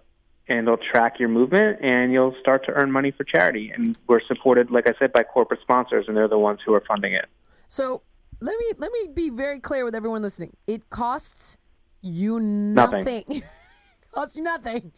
[0.47, 3.71] and it'll track your movement and you'll start to earn money for charity.
[3.73, 6.83] And we're supported, like I said, by corporate sponsors and they're the ones who are
[6.87, 7.25] funding it.
[7.67, 8.03] So
[8.39, 10.55] let me let me be very clear with everyone listening.
[10.67, 11.57] It costs
[12.01, 12.99] you Nothing.
[12.99, 13.43] nothing.
[14.13, 14.91] costs you nothing.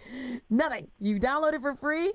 [0.50, 0.89] Nothing.
[1.00, 2.12] You download it for free.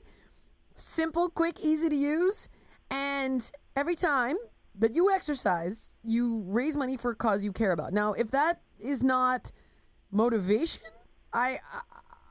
[0.74, 2.50] Simple, quick, easy to use,
[2.90, 4.36] and every time
[4.78, 7.94] that you exercise, you raise money for a cause you care about.
[7.94, 9.50] Now, if that is not
[10.12, 10.82] motivation,
[11.32, 11.58] I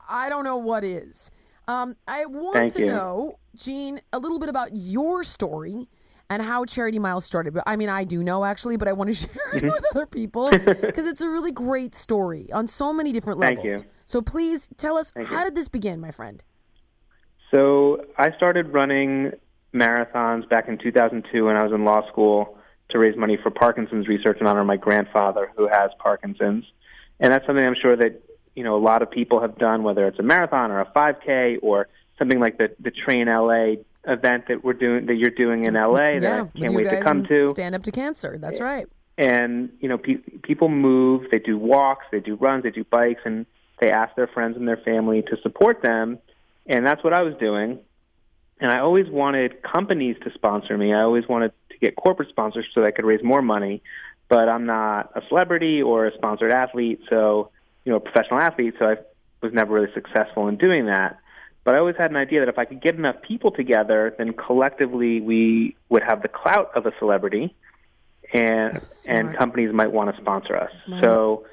[0.08, 1.30] I, don't know what is.
[1.68, 2.86] Um, I want Thank to you.
[2.86, 5.88] know, Gene, a little bit about your story
[6.30, 7.54] and how Charity Miles started.
[7.54, 9.68] But I mean, I do know actually, but I want to share it Mm-hmm.
[9.68, 13.62] with other people because it's a really great story on so many different levels.
[13.64, 13.90] Thank you.
[14.04, 15.44] So please tell us Thank how you.
[15.46, 16.42] did this begin, my friend?
[17.54, 19.32] So I started running
[19.72, 22.58] marathons back in 2002 when I was in law school
[22.90, 26.64] to raise money for Parkinson's research in honor of my grandfather who has Parkinson's.
[27.20, 28.22] And that's something I'm sure that,
[28.56, 31.58] you know, a lot of people have done, whether it's a marathon or a 5K
[31.62, 31.86] or
[32.18, 36.18] something like the, the Train LA event that we're doing, that you're doing in LA
[36.18, 37.50] that yeah, I can't wait to come to.
[37.50, 38.38] Stand up to cancer.
[38.38, 38.88] That's right.
[39.18, 43.22] and you know pe- people move they do walks they do runs they do bikes
[43.24, 43.46] and
[43.80, 46.18] they ask their friends and their family to support them
[46.66, 47.78] and that's what i was doing
[48.60, 52.66] and i always wanted companies to sponsor me i always wanted to get corporate sponsors
[52.74, 53.82] so that i could raise more money
[54.28, 57.48] but i'm not a celebrity or a sponsored athlete so
[57.86, 58.96] you know a professional athlete so i
[59.40, 61.18] was never really successful in doing that
[61.66, 64.34] but I always had an idea that if I could get enough people together, then
[64.34, 67.56] collectively we would have the clout of a celebrity,
[68.32, 70.70] and and companies might want to sponsor us.
[71.00, 71.44] So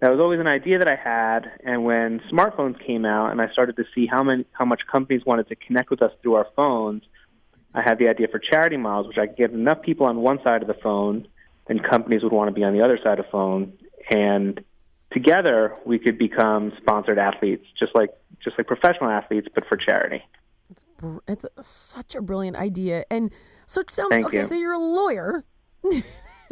[0.00, 1.52] that was always an idea that I had.
[1.62, 5.24] And when smartphones came out, and I started to see how many how much companies
[5.24, 7.04] wanted to connect with us through our phones,
[7.72, 10.42] I had the idea for Charity Miles, which I could get enough people on one
[10.42, 11.28] side of the phone,
[11.68, 13.72] then companies would want to be on the other side of the phone,
[14.10, 14.64] and
[15.12, 18.10] together we could become sponsored athletes, just like
[18.42, 20.22] just like professional athletes, but for charity.
[20.98, 23.04] Br- It's such a brilliant idea.
[23.10, 23.32] And
[23.66, 24.44] so tell me, Thank okay, you.
[24.44, 25.44] so you're a lawyer.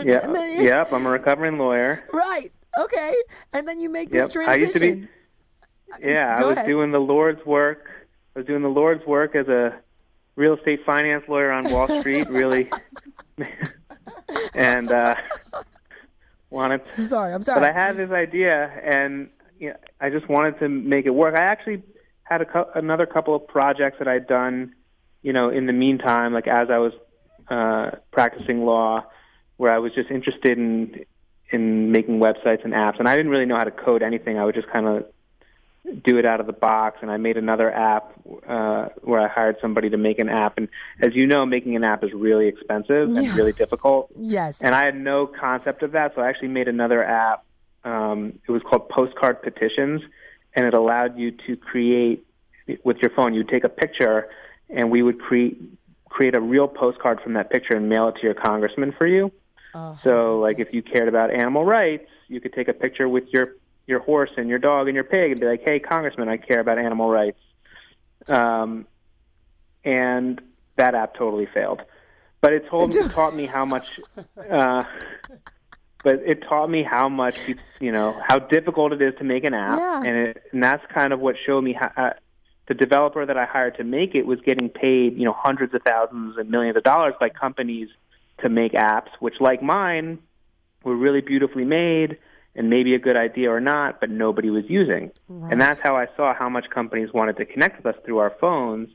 [0.00, 0.92] Yeah, yep.
[0.92, 2.04] I'm a recovering lawyer.
[2.12, 2.52] Right.
[2.78, 3.14] Okay.
[3.52, 4.46] And then you make this Yep.
[4.48, 5.08] I used to be- transition.
[6.00, 6.68] Yeah, I was ahead.
[6.68, 7.88] doing the Lord's work.
[8.36, 9.74] I was doing the Lord's work as a
[10.36, 12.70] real estate finance lawyer on Wall Street, really,
[14.54, 15.16] and uh,
[16.50, 16.82] wanted.
[16.96, 17.34] I'm sorry.
[17.34, 17.60] I'm sorry.
[17.60, 17.70] But.
[17.70, 21.34] I had this idea, and you know, I just wanted to make it work.
[21.34, 21.82] I actually
[22.22, 24.74] had a cou- another couple of projects that I'd done,
[25.22, 26.92] you know, in the meantime, like as I was
[27.48, 29.04] uh, practicing law,
[29.56, 31.04] where I was just interested in
[31.50, 34.38] in making websites and apps, and I didn't really know how to code anything.
[34.38, 35.06] I would just kind of
[36.04, 38.12] do it out of the box, and I made another app
[38.46, 40.58] uh, where I hired somebody to make an app.
[40.58, 40.68] And
[41.00, 43.20] as you know, making an app is really expensive Yeah.
[43.22, 44.10] and really difficult.
[44.18, 44.60] yes.
[44.60, 47.44] And I had no concept of that, so I actually made another app.
[47.84, 50.02] Um, it was called Postcard Petitions,
[50.54, 52.24] and it allowed you to create
[52.84, 53.34] with your phone.
[53.34, 54.28] You'd take a picture,
[54.68, 55.58] and we would create
[56.10, 59.30] create a real postcard from that picture and mail it to your congressman for you.
[60.02, 63.54] So, like, if you cared about animal rights, you could take a picture with your
[63.88, 66.60] your horse and your dog and your pig and be like, "Hey, Congressman, I care
[66.60, 67.40] about animal rights."
[68.28, 68.86] Um,
[69.84, 70.40] and
[70.76, 71.80] that app totally failed,
[72.40, 73.88] but it told taught me how much.
[74.48, 74.84] Uh,
[76.04, 77.36] but it taught me how much
[77.80, 79.98] you know how difficult it is to make an app, Yeah.
[80.04, 81.90] and it, and that's kind of what showed me how.
[81.96, 82.10] Uh,
[82.68, 85.80] the developer that I hired to make it was getting paid, you know, hundreds of
[85.84, 87.88] thousands and millions of dollars by companies
[88.42, 90.18] to make apps, which, like mine,
[90.84, 92.18] were really beautifully made
[92.54, 95.10] and maybe a good idea or not, but nobody was using.
[95.28, 98.34] And that's how I saw how much companies wanted to connect with us through our
[98.40, 98.88] phones,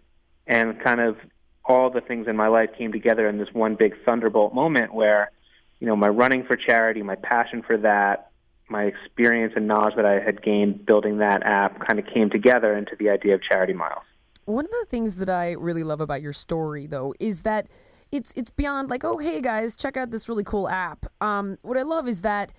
[0.47, 1.17] and kind of
[1.65, 5.31] all the things in my life came together in this one big thunderbolt moment where,
[5.79, 8.31] you know, my running for charity, my passion for that,
[8.69, 12.75] my experience and knowledge that I had gained building that app kind of came together
[12.75, 14.03] into the idea of Charity Miles.
[14.45, 17.67] One of the things that I really love about your story, though, is that
[18.11, 21.05] it's it's beyond like, oh, hey guys, check out this really cool app.
[21.21, 22.51] Um, what I love is that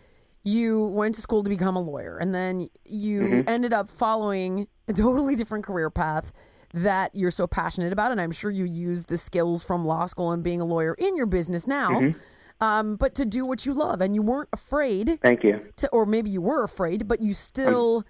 [0.45, 4.93] you went to school to become a lawyer, and then you ended up following a
[4.93, 6.33] totally different career path
[6.75, 10.33] that you're so passionate about, and I'm sure you use the skills from law school
[10.33, 12.13] and being a lawyer in your business now.
[12.61, 15.61] Um, but to do what you love, and you weren't afraid Thank you.
[15.77, 18.05] to, or maybe you were afraid, but you still.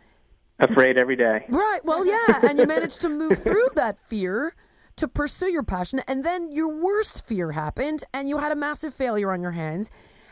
[0.58, 1.46] Afraid every day.
[1.48, 1.80] Right.
[1.84, 4.54] Well, yeah, and you managed to move through that fear
[4.96, 8.94] to pursue your passion, and then your worst fear happened, and you had a massive
[8.94, 9.90] failure on your hands,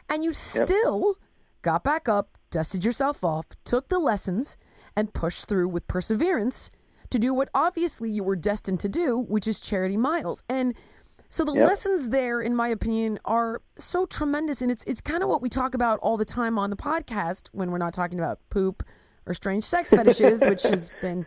[0.09, 1.17] and you still
[1.62, 4.57] got back up, dusted yourself off, took the lessons,
[4.96, 6.70] and pushed through with perseverance
[7.11, 10.42] to do what obviously you were destined to do, which is charity miles.
[10.48, 10.75] And
[11.29, 11.66] so the Yep.
[11.66, 15.48] lessons there, in my opinion, are so tremendous, and it's it's kind of what we
[15.48, 18.83] talk about all the time on the podcast when we're not talking about poop
[19.25, 21.25] or strange sex fetishes, which has been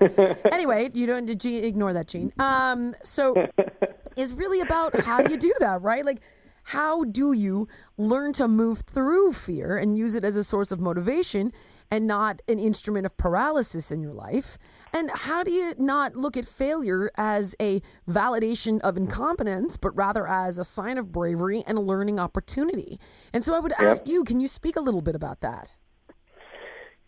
[0.52, 0.92] anyway.
[0.94, 2.32] You don't did you ignore that, Gene?
[2.38, 3.48] Um, so
[4.16, 6.06] is really about how do you do that, right?
[6.06, 6.22] Like,
[6.66, 10.80] how do you learn to move through fear and use it as a source of
[10.80, 11.54] motivation
[11.92, 14.58] and not an instrument of paralysis in your life?
[14.92, 20.28] And how do you not look at failure as a validation of incompetence, but rather
[20.28, 23.00] as a sign of bravery and a learning opportunity?
[23.32, 25.76] And so I would ask you, can you speak a little bit about that?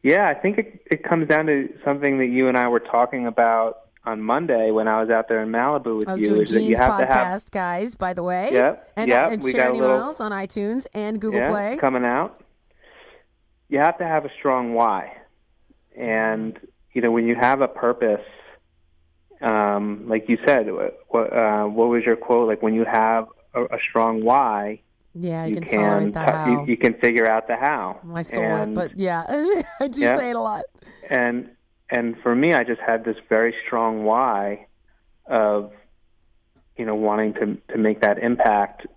[0.03, 3.25] Yeah, I think it, it comes down to something that you and I were talking
[3.25, 6.41] about on Monday when I was out there in Malibu with you.
[6.41, 8.49] is that you have podcast, to have guys, by the way.
[8.53, 11.77] Yep, And, yep, and we got a little- Miles on iTunes and Google yeah, Play.
[11.77, 12.41] coming out.
[13.69, 15.17] You have to have a strong why,
[15.97, 16.57] and
[16.93, 18.23] you know when you have a purpose,
[19.41, 20.67] um, like you said,
[21.09, 22.47] what, uh, what was your quote?
[22.47, 24.79] Like when you have a, a strong why,
[25.13, 26.45] yeah, you, you can, can the how.
[26.47, 27.99] You, you can figure out the how.
[28.15, 29.25] I stole and, it, but yeah,
[29.81, 30.17] I do Yeah.
[30.17, 30.63] say it a lot.
[31.09, 31.49] and
[31.89, 34.67] and for me, I just had this very strong why
[35.25, 35.71] of
[36.77, 38.87] you know wanting to to make that impact.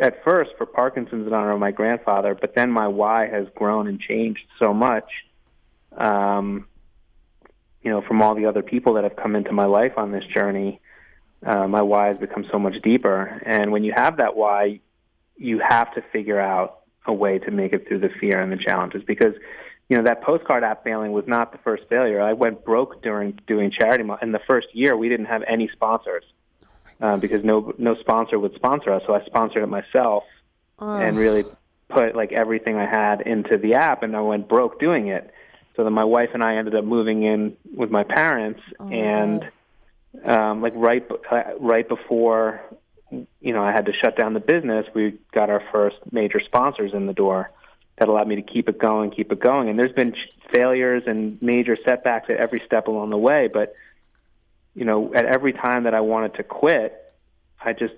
[0.00, 3.88] At first, for Parkinson's in honor of my grandfather, but then my why has grown
[3.88, 5.10] and changed so much.
[5.96, 6.66] Um,
[7.82, 10.24] you know, from all the other people that have come into my life on this
[10.24, 10.80] journey,
[11.44, 13.42] uh, my why has become so much deeper.
[13.44, 14.80] And when you have that why,
[15.36, 18.56] you have to figure out a way to make it through the fear and the
[18.56, 19.34] challenges because
[19.92, 22.18] you know that postcard app failing was not the first failure.
[22.18, 24.04] I went broke during doing charity.
[24.04, 26.24] Mo- In the first year, we didn't have any sponsors
[27.02, 29.02] uh, because no no sponsor would sponsor us.
[29.06, 30.24] So I sponsored it myself
[31.02, 31.44] and really
[31.90, 35.30] put like everything I had into the app, and I went broke doing it.
[35.76, 39.44] So then my wife and I ended up moving in with my parents, and
[40.24, 42.62] um, like right uh, right before
[43.10, 46.94] you know I had to shut down the business, we got our first major sponsors
[46.94, 47.50] in the door
[47.96, 49.68] that allowed me to keep it going, keep it going.
[49.68, 50.14] And there's been
[50.50, 53.74] failures and major setbacks at every step along the way, but
[54.74, 56.98] you know, at every time that I wanted to quit,
[57.62, 57.94] I just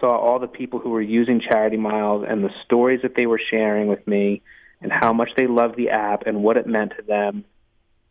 [0.00, 3.40] saw all the people who were using Charity Miles and the stories that they were
[3.50, 4.42] sharing with me
[4.80, 7.44] and how much they loved the app and what it meant to them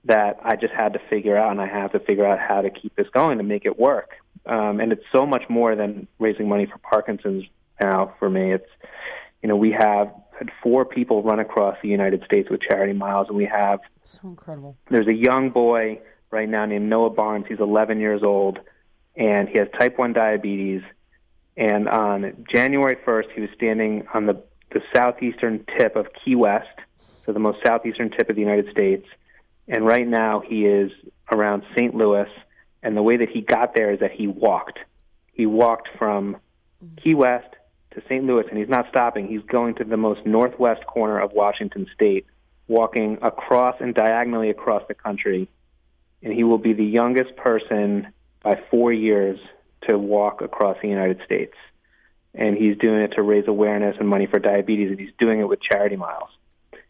[0.05, 2.69] that I just had to figure out and I have to figure out how to
[2.69, 4.11] keep this going to make it work.
[4.45, 7.45] Um, and it's so much more than raising money for Parkinson's
[7.79, 8.53] now for me.
[8.53, 8.69] It's,
[9.41, 13.27] you know, we have had four people run across the United States with Charity Miles
[13.27, 14.77] and we have So incredible.
[14.89, 15.99] there's a young boy
[16.31, 17.45] right now named Noah Barnes.
[17.47, 18.59] He's 11 years old,
[19.15, 20.81] and he has type 1 diabetes.
[21.55, 26.67] And on January 1st, he was standing on the, the southeastern tip of Key West,
[26.97, 29.07] so the most southeastern tip of the United States.
[29.67, 30.91] And right now, he is
[31.31, 31.93] around St.
[31.95, 32.27] Louis.
[32.81, 34.79] And the way that he got there is that he walked.
[35.31, 36.37] He walked from
[36.97, 37.52] Key West
[37.93, 38.23] to St.
[38.25, 39.27] Louis, and he's not stopping.
[39.27, 42.25] He's going to the most northwest corner of Washington State,
[42.67, 45.47] walking across and diagonally across the country
[46.23, 48.07] and he will be the youngest person
[48.41, 49.39] by four years
[49.87, 51.53] to walk across the United States.
[52.33, 55.47] And he's doing it to raise awareness and money for diabetes, and he's doing it
[55.47, 56.29] with charity miles.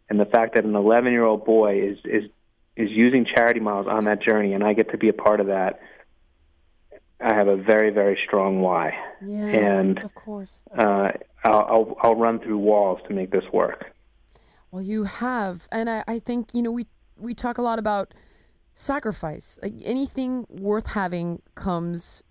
[0.09, 2.29] And the fact that an 11 year old boy is, is,
[2.77, 5.47] is using charity miles on that journey, and I get to be a part of
[5.47, 5.81] that,
[7.23, 8.93] I have a very, very strong why.
[9.21, 9.45] Yeah.
[9.47, 10.61] And of course.
[10.77, 11.11] uh,
[11.43, 13.93] I'll, I'll, I'll run through walls to make this work.
[14.71, 18.13] Well, you have, and I, I think you know we we talk a lot about
[18.73, 19.59] sacrifice.
[19.61, 22.23] Like anything worth having comes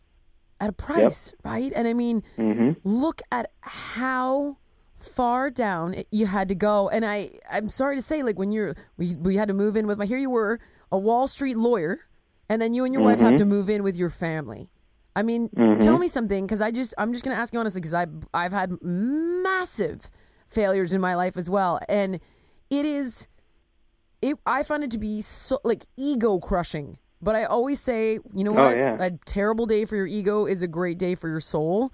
[0.60, 1.72] at a price, right?
[1.74, 4.56] And I mean, hmm look at how
[4.96, 6.88] far down you had to go.
[6.88, 9.86] And I, I'm sorry to say, like when you're, we we had to move in
[9.86, 10.04] with my.
[10.06, 10.58] Here you were,
[10.90, 12.00] a Wall Street lawyer,
[12.48, 14.71] and then you and your wife have to move in with your family.
[15.14, 15.48] I mean,
[15.80, 18.52] tell me something, because I just, I'm just gonna ask you honestly, because I, I've
[18.52, 20.10] had massive
[20.48, 22.18] failures in my life as well, and
[22.70, 23.28] it is
[24.22, 26.96] it I find it to be so like ego crushing.
[27.20, 28.76] But I always say, you know Oh, what?
[28.76, 28.96] yeah.
[29.00, 31.92] A terrible day for your ego is a great day for your soul.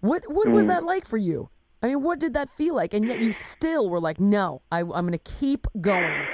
[0.00, 1.50] What what was that like for you?
[1.82, 2.94] I mean, what did that feel like?
[2.94, 6.26] And yet you still were like, no, I, I'm going to keep going.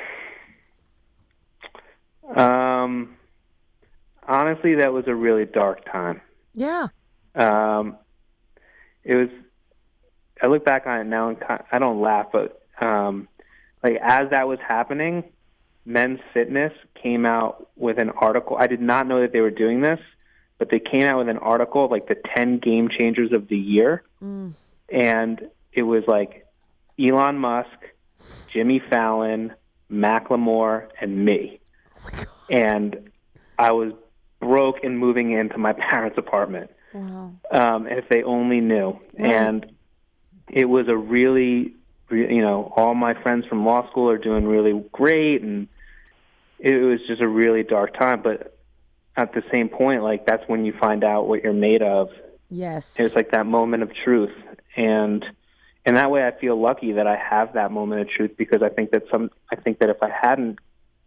[2.37, 3.17] Um,
[4.27, 6.21] honestly, that was a really dark time.
[6.55, 6.89] Yeah.
[7.35, 7.97] Um,
[9.05, 9.29] it was.
[10.43, 13.27] I look back on it now and ki- I don't laugh, but um,
[13.83, 15.25] like as that was happening,
[15.87, 16.73] Men's Fitness
[17.03, 18.57] came out with an article.
[18.59, 20.01] I did not know that they were doing this,
[20.59, 23.57] but they came out with an article of, like the ten game changers of the
[23.57, 24.03] year,
[24.91, 26.47] and it was like
[26.99, 27.69] Elon Musk,
[28.49, 29.53] Jimmy Fallon,
[29.91, 31.61] Macklemore, and me.
[32.49, 33.11] and
[33.59, 33.93] I was
[34.47, 36.71] broke and moving into my parents' apartment.
[36.93, 37.33] Wow.
[37.51, 38.99] Um, if they only knew.
[39.19, 39.67] And
[40.49, 41.75] it was a really,
[42.09, 45.69] re- you know, all my friends from law school are doing really great, and
[46.59, 48.23] it was just a really dark time.
[48.23, 48.57] But
[49.17, 52.11] at the same point, like that's when you find out what you're made of.
[52.49, 52.99] Yes.
[52.99, 54.37] It's like that moment of truth,
[54.77, 55.25] and
[55.85, 58.69] in that way, I feel lucky that I have that moment of truth because I
[58.69, 60.59] think that some, I think that if I hadn't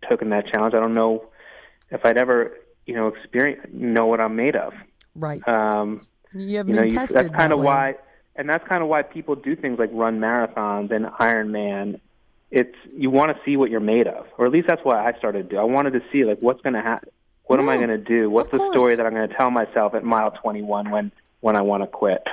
[0.08, 1.26] taken that challenge, I don't know
[1.92, 2.54] if I'd ever,
[2.90, 4.74] you know, experience know what I'm made of.
[5.16, 5.48] right.
[5.48, 7.18] Um, you have you been know, you, tested.
[7.18, 7.66] that's kind that of way.
[7.66, 7.96] why,
[8.36, 12.00] and that's kind of why people do things like run marathons and Ironman.
[12.50, 15.14] It's you want to see what you're made of, or at least that's what I
[15.20, 15.60] started to do.
[15.60, 17.10] I wanted to see like what's going to happen.
[17.44, 18.30] What am I going to do?
[18.30, 21.12] What's the story that I'm going to tell myself at mile 21 when
[21.42, 22.24] when I want to quit?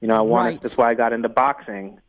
[0.00, 0.48] You know, I wanted.
[0.48, 0.60] Right.
[0.62, 2.00] That's why I got into boxing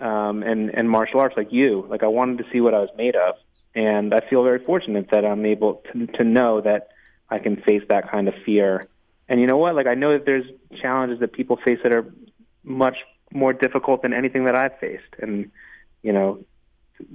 [0.00, 1.86] um, and and martial arts like you.
[1.90, 3.34] Like I wanted to see what I was made of,
[3.74, 6.88] and I feel very fortunate that I'm able to to know that
[7.30, 8.86] I can face that kind of fear.
[9.28, 9.74] And you know what?
[9.74, 10.44] Like I know that there's
[10.80, 12.12] challenges that people face that are
[12.62, 12.96] much
[13.32, 15.50] more difficult than anything that I've faced, and
[16.02, 16.44] you know,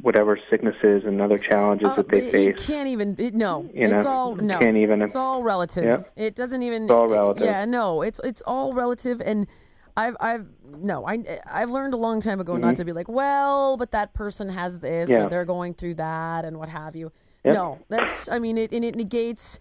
[0.01, 2.67] whatever sicknesses and other challenges Uh, that they you face.
[2.67, 3.15] can't even.
[3.17, 4.57] It, no, You it's know, all no.
[4.59, 5.83] can't even- It's all relative.
[5.85, 6.11] Yep.
[6.15, 6.83] It doesn't even.
[6.83, 7.45] It's all relative.
[7.45, 9.47] Yeah, no, it's it's all relative, and
[9.95, 10.47] I've I've
[10.81, 14.13] no, I I've learned a long time ago not to be like, well, but that
[14.13, 15.19] person has this, Mm-hmm.
[15.19, 15.25] Yeah.
[15.27, 17.11] or they're going through that, and what have you.
[17.45, 17.53] Yep.
[17.53, 18.27] No, that's.
[18.29, 19.59] I mean, it and it negates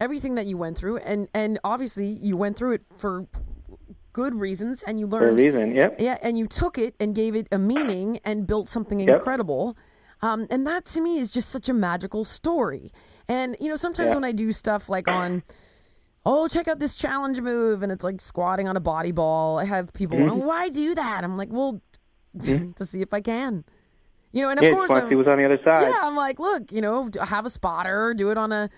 [0.00, 3.26] everything that you went through, and and obviously you went through it for
[4.12, 5.96] good reasons, and you learned For a reason, yep.
[6.00, 9.18] yeah, and you took it and gave it a meaning and built something Yep.
[9.18, 9.76] incredible.
[10.22, 12.90] Um, and that to me is just such a magical story.
[13.28, 14.14] And you know, sometimes Yeah.
[14.16, 15.42] when I do stuff like on,
[16.26, 19.64] oh, check out this challenge move, and it's like squatting on a body ball, I
[19.64, 20.28] have people Mm-hmm.
[20.28, 21.22] going, why do that?
[21.22, 21.80] I'm like, well,
[22.40, 23.64] to see if I can.
[24.32, 25.82] You know, and of Yeah, course, I'm- see what's on the other side.
[25.88, 28.68] yeah, I'm like, look, you know, have a spotter, do it on a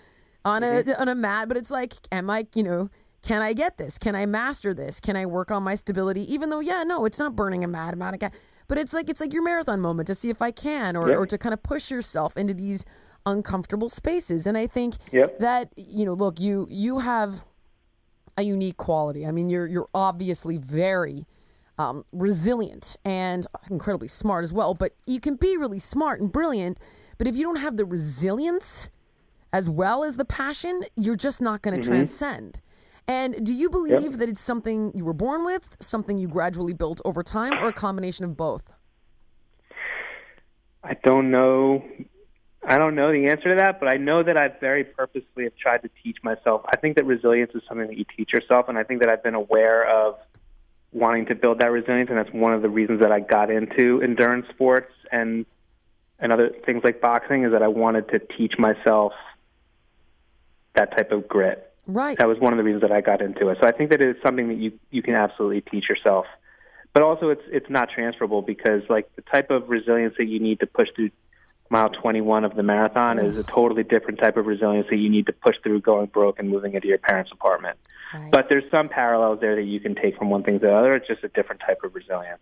[0.45, 1.01] on a Mm-hmm.
[1.01, 2.89] on a mat, but it's like, am I, you know,
[3.21, 3.97] can I get this?
[3.97, 4.99] Can I master this?
[4.99, 6.31] Can I work on my stability?
[6.33, 8.31] Even though, yeah, no, it's not burning a mad amount of gas,
[8.67, 11.17] but it's like it's like your marathon moment to see if I can, or Yep.
[11.17, 12.85] or to kind of push yourself into these
[13.25, 14.47] uncomfortable spaces.
[14.47, 15.39] And I think Yep.
[15.39, 17.43] that you know, look, you you have
[18.37, 19.27] a unique quality.
[19.27, 21.27] I mean, you're you're obviously very
[21.77, 24.73] um, resilient and incredibly smart as well.
[24.73, 26.79] But you can be really smart and brilliant,
[27.17, 28.89] but if you don't have the resilience
[29.53, 31.95] as well as the passion, you're just not going to mm-hmm.
[31.95, 32.61] transcend.
[33.07, 37.01] And do you believe that it's something you were born with, something you gradually built
[37.03, 38.63] over time, or a combination of both?
[40.83, 41.83] I don't know.
[42.63, 45.55] I don't know the answer to that, but I know that I very purposely have
[45.55, 46.61] tried to teach myself.
[46.67, 49.23] I think that resilience is something that you teach yourself, and I think that I've
[49.23, 50.15] been aware of
[50.91, 54.01] wanting to build that resilience, and that's one of the reasons that I got into
[54.01, 55.45] endurance sports and
[56.19, 59.13] and other things like boxing is that I wanted to teach myself
[60.75, 61.73] that type of grit.
[61.87, 62.17] Right.
[62.17, 63.57] That was one of the reasons that I got into it.
[63.61, 66.25] So I think that it's something that you you can absolutely teach yourself.
[66.93, 70.59] But also it's it's not transferable because like the type of resilience that you need
[70.59, 71.09] to push through
[71.69, 75.25] mile 21 of the marathon is a totally different type of resilience that you need
[75.25, 77.77] to push through going broke and moving into your parents' apartment.
[78.13, 78.29] Right.
[78.29, 80.91] But there's some parallels there that you can take from one thing to the other.
[80.93, 82.41] It's just a different type of resilience.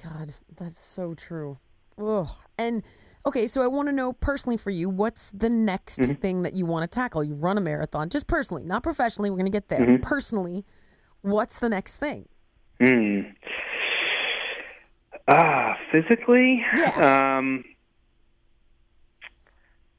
[0.00, 1.58] God, that's so true.
[1.98, 2.28] Ugh.
[2.56, 2.84] And
[3.26, 6.14] okay, so I want to know personally for you, what's the next Mm-hmm.
[6.14, 7.22] thing that you want to tackle?
[7.24, 9.30] You run a marathon, just personally, not professionally.
[9.30, 9.80] We're going to get there.
[9.80, 10.02] Mm-hmm.
[10.02, 10.64] Personally,
[11.22, 12.28] what's the next thing?
[12.80, 13.20] Hmm.
[15.28, 16.62] Ah, physically?
[16.76, 17.38] Yeah.
[17.38, 17.64] Um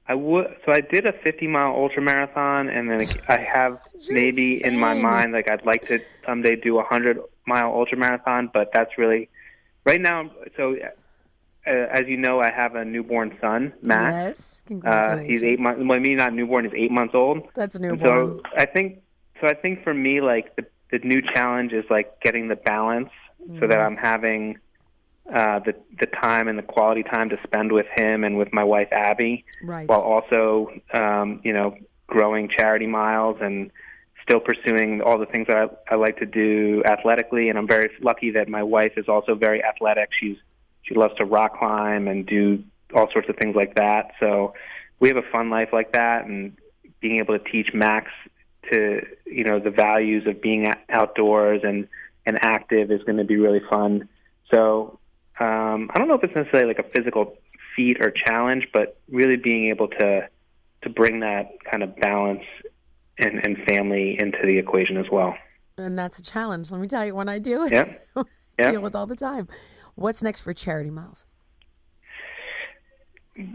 [0.08, 4.64] I would so I did a 50 mile ultra marathon and then I have maybe
[4.64, 8.70] in my mind like I'd like to someday do a 100 mile ultra marathon, but
[8.74, 9.30] that's really
[9.86, 10.76] right now so
[11.68, 14.14] uh, as you know I have a newborn son, Max.
[14.14, 15.30] Yes, Uh, congratulations.
[15.32, 15.82] he's eight months.
[15.84, 16.66] Well, I mean, not newborn.
[16.66, 17.48] He's eight months old.
[17.56, 18.40] That's a And newborn.
[18.40, 19.02] So I think.
[19.42, 23.10] So I think for me, like the the new challenge is like getting the balance,
[23.60, 24.58] so that I'm having
[25.34, 28.64] uh, the the time and the quality time to spend with him and with my
[28.64, 29.88] wife Abby, right.
[29.90, 31.76] while also um, you know
[32.08, 33.72] growing charity miles and
[34.22, 37.50] still pursuing all the things that I, I like to do athletically.
[37.50, 40.10] And I'm very lucky that my wife is also very athletic.
[40.20, 40.38] She's
[40.88, 42.64] she loves to rock climb and do
[42.96, 44.12] all sorts of things like that.
[44.20, 44.54] So
[45.00, 46.56] we have a fun life like that, and
[47.02, 48.08] being able to teach Max
[48.72, 51.88] to you know the values of being outdoors and
[52.26, 54.08] and active is going to be really fun.
[54.52, 55.00] So
[55.40, 57.36] um, I don't know if it's necessarily like a physical
[57.76, 60.28] feat or challenge, but really being able to
[60.84, 62.44] to bring that kind of balance
[63.18, 65.36] and, and family into the equation as well.
[65.78, 66.72] and that's a challenge.
[66.72, 67.72] Let me tell you, when I do it,
[68.58, 68.72] Yep.
[68.72, 69.48] deal with all the time.
[69.96, 71.26] What's next for Charity Miles?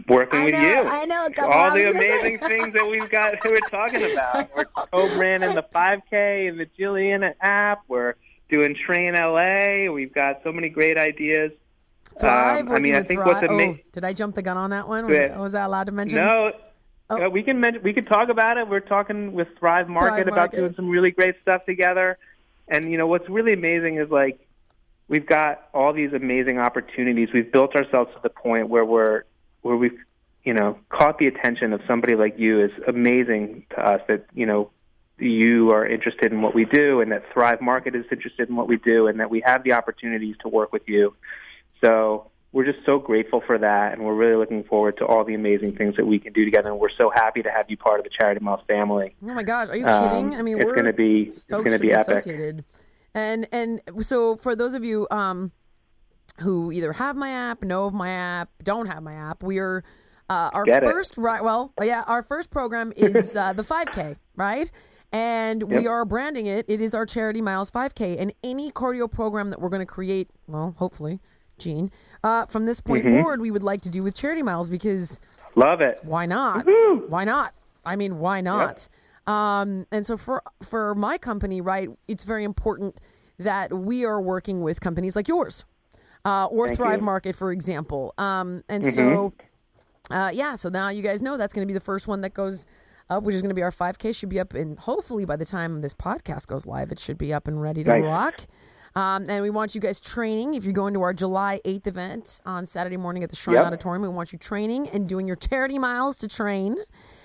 [0.07, 0.87] Working I with know, you.
[0.89, 4.55] I know, All the amazing things that we've got we're talking about.
[4.55, 7.79] We're co-branding the 5K and the Jillian app.
[7.87, 8.13] We're
[8.49, 9.91] doing Train LA.
[9.91, 11.51] We've got so many great ideas.
[12.19, 12.67] Thrive.
[12.67, 13.41] Um, I mean, I think Thrive.
[13.41, 13.79] what's oh, amazing.
[13.91, 15.07] did I jump the gun on that one?
[15.07, 16.17] Was, it, was that allowed to mention?
[16.19, 16.51] No,
[17.09, 17.25] Oh.
[17.25, 18.69] uh, we can mention, we could talk about it.
[18.69, 20.57] We're talking with Thrive Market Thrive about Market.
[20.57, 22.17] doing some really great stuff together.
[22.69, 24.39] And you know what's really amazing is like
[25.11, 27.27] we've got all these amazing opportunities.
[27.33, 29.23] We've built ourselves to the point where we're
[29.61, 29.99] where we've
[30.43, 34.01] you know caught the attention of somebody like you is amazing to us.
[34.07, 34.71] That you know
[35.19, 38.67] you are interested in what we do, and that Thrive Market is interested in what
[38.67, 41.13] we do, and that we have the opportunities to work with you.
[41.83, 45.35] So we're just so grateful for that, and we're really looking forward to all the
[45.35, 46.69] amazing things that we can do together.
[46.71, 49.13] And we're so happy to have you part of the Charity Miles family.
[49.23, 50.35] Oh my gosh, are you Um, kidding?
[50.35, 52.15] I mean, it's we're gonna be- it's gonna to be epic.
[52.17, 52.63] associated.
[53.13, 55.51] And and so for those of you um
[56.39, 59.83] who either have my app, know of my app, don't have my app, we are
[60.29, 60.87] uh, our Get it.
[60.87, 61.43] first right.
[61.43, 64.71] Well, yeah, our first program is uh, the 5K, right?
[65.11, 66.65] And we are branding it.
[66.69, 70.29] It is our Charity Miles 5K, and any cardio program that we're going to create,
[70.47, 71.19] well, hopefully,
[71.59, 71.91] Gene,
[72.23, 73.17] uh, from this point Mm-hmm.
[73.17, 75.19] forward, we would like to do with Charity Miles because
[75.55, 75.99] Love it.
[76.03, 76.65] why not?
[77.09, 77.53] Why not?
[77.83, 78.87] I mean, why not?
[79.27, 82.99] Um, and so for for my company, right, it's very important
[83.39, 85.65] that we are working with companies like yours,
[86.25, 87.05] uh, or Thank Thrive you.
[87.05, 88.13] Market, for example.
[88.17, 89.33] Um, and so,
[90.09, 92.33] uh, yeah, so now you guys know that's going to be the first one that
[92.33, 92.65] goes
[93.09, 94.15] up, which is going to be our 5K.
[94.15, 97.33] Should be up, and hopefully by the time this podcast goes live, it should be
[97.33, 98.03] up and ready to Nice.
[98.03, 98.41] rock.
[98.93, 100.53] Um, and we want you guys training.
[100.55, 103.65] If you're going to our July 8th event on Saturday morning at the Shrine Yep.
[103.67, 106.75] Auditorium, we want you training and doing your charity miles to train.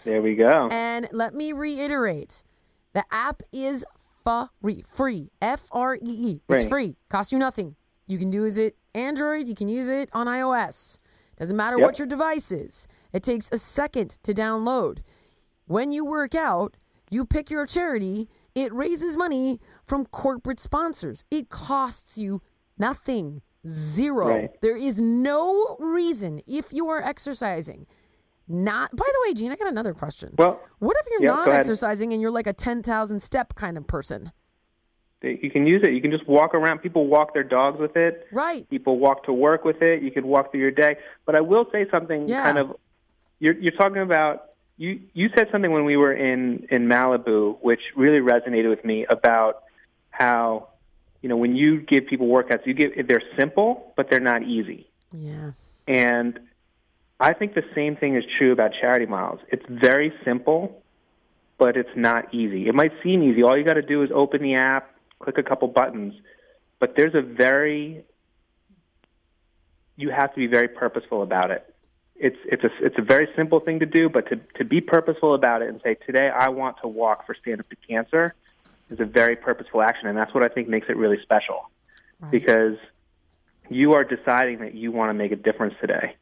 [0.07, 0.69] There we go.
[0.71, 2.43] And let me reiterate
[2.95, 3.85] the app is
[4.63, 4.83] free.
[4.89, 5.31] Free.
[5.43, 6.43] F R E E.
[6.49, 6.97] It's Free.
[7.11, 7.77] Costs you nothing.
[8.07, 11.01] You can use it Android, you can use it on iOS.
[11.37, 11.87] Doesn't matter Yep.
[11.87, 12.89] what your device is.
[13.13, 15.01] It takes a second to download.
[15.67, 16.77] When you work out,
[17.11, 18.31] you pick your charity.
[18.55, 21.25] It raises money from corporate sponsors.
[21.31, 22.41] It costs you
[22.79, 23.43] nothing.
[23.69, 24.29] Zero.
[24.29, 24.61] Right.
[24.63, 27.87] There is no reason if you are exercising.
[28.49, 30.35] Not by the way, Gene, I got another question.
[30.39, 33.87] Well, what if you're yeah, not exercising and you're like a 10,000 step kind of
[33.87, 34.33] person?
[35.23, 35.93] you can use it.
[35.93, 36.79] You can just walk around.
[36.79, 38.27] People walk their dogs with it.
[38.33, 38.69] Right.
[38.69, 40.03] People walk to work with it.
[40.03, 40.97] You could walk through your day.
[41.25, 42.43] But I will say something Yeah.
[42.43, 42.77] kind of
[43.39, 47.81] you're you're talking about you you said something when we were in in Malibu which
[47.97, 49.65] really resonated with me about
[50.11, 50.69] how
[51.23, 54.89] you know when you give people workouts you give they're simple but they're not easy.
[55.13, 55.53] Yeah.
[55.89, 56.39] And
[57.19, 59.41] I think the same thing is true about charity miles.
[59.49, 60.83] It's very simple,
[61.59, 62.69] but it's not easy.
[62.69, 63.43] It might seem easy.
[63.43, 66.15] All you got to do is open the app, click a couple buttons,
[66.79, 68.05] but there's a very
[69.99, 71.75] you have to be very purposeful about it.
[72.17, 75.35] It's it's a it's a very simple thing to do, but to to be purposeful
[75.35, 78.35] about it and say today I want to walk for stand up to cancer
[78.91, 81.71] is a very purposeful action, and that's what I think makes it really special
[82.31, 82.77] because
[83.69, 86.15] you are deciding that you want to make a difference today.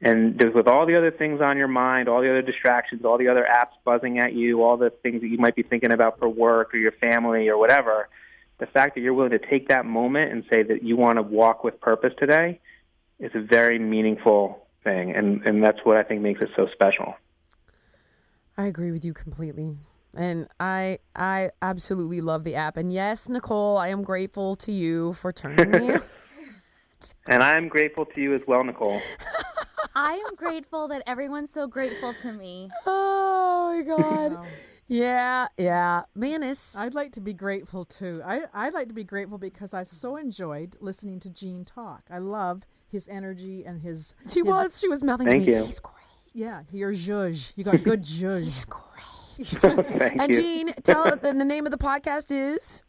[0.00, 3.18] And there's, with all the other things on your mind, all the other distractions, all
[3.18, 6.18] the other apps buzzing at you, all the things that you might be thinking about
[6.18, 8.08] for work or your family or whatever,
[8.58, 11.22] the fact that you're willing to take that moment and say that you want to
[11.22, 12.60] walk with purpose today
[13.18, 15.14] is a very meaningful thing.
[15.16, 17.16] And, and that's what I think makes it so special.
[18.56, 19.76] I agree with you completely.
[20.14, 22.76] And I I absolutely love the app.
[22.76, 25.96] And yes, Nicole, I am grateful to you for turning me.
[27.26, 29.00] And I'm grateful to you as well, Nicole.
[30.00, 32.70] I am grateful that everyone's so grateful to me.
[32.86, 34.46] oh my god.
[34.86, 36.02] Yeah, yeah.
[36.14, 36.76] Manis.
[36.78, 38.22] I'd like to be grateful too.
[38.24, 42.02] I, I'd like to be grateful because I've so enjoyed listening to Gene talk.
[42.10, 44.14] I love his energy and his.
[44.28, 44.80] She his- was.
[44.80, 45.56] She was mouthing Thank to me.
[45.58, 45.64] you.
[45.64, 45.94] He's great.
[46.32, 47.52] Yeah, your zhuzh.
[47.56, 48.44] You got good zhuzh.
[48.44, 49.88] He's great.
[49.98, 50.40] Thank and you.
[50.40, 52.82] Gene, tell and the name of the podcast is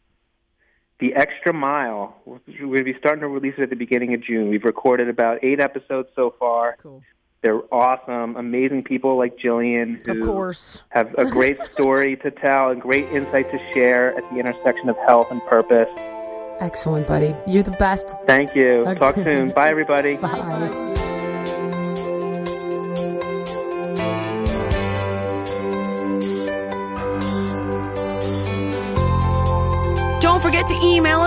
[1.00, 2.14] The Extra Mile.
[2.26, 4.48] We're going to be starting to release it at the beginning of June.
[4.50, 6.76] We've recorded about eight episodes so far.
[6.82, 7.02] Cool.
[7.42, 10.82] They're awesome, amazing people like Jillian Of course.
[10.90, 14.96] have a great story to tell and great insight to share at the intersection of
[15.06, 15.88] health and purpose.
[16.60, 17.34] Excellent, buddy.
[17.46, 18.18] You're the best.
[18.26, 18.84] Thank you.
[18.96, 19.50] Talk soon.
[19.52, 20.16] Bye, everybody.
[20.16, 20.32] Bye.
[20.36, 20.99] Don't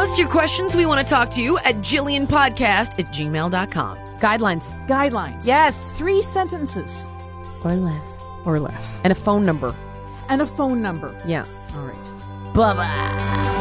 [0.03, 0.75] us your questions.
[0.75, 3.97] We want to talk to you at jillianpodcast at gmail.com.
[4.19, 4.87] Guidelines.
[4.87, 5.47] Guidelines.
[5.47, 5.91] Yes.
[5.91, 7.07] Three sentences
[7.63, 8.23] Or less.
[8.45, 9.01] or less.
[9.03, 9.73] And a phone number.
[10.29, 11.17] And a phone number.
[11.25, 11.45] Yeah.
[11.75, 12.53] All right.
[12.53, 13.59] Bye bye.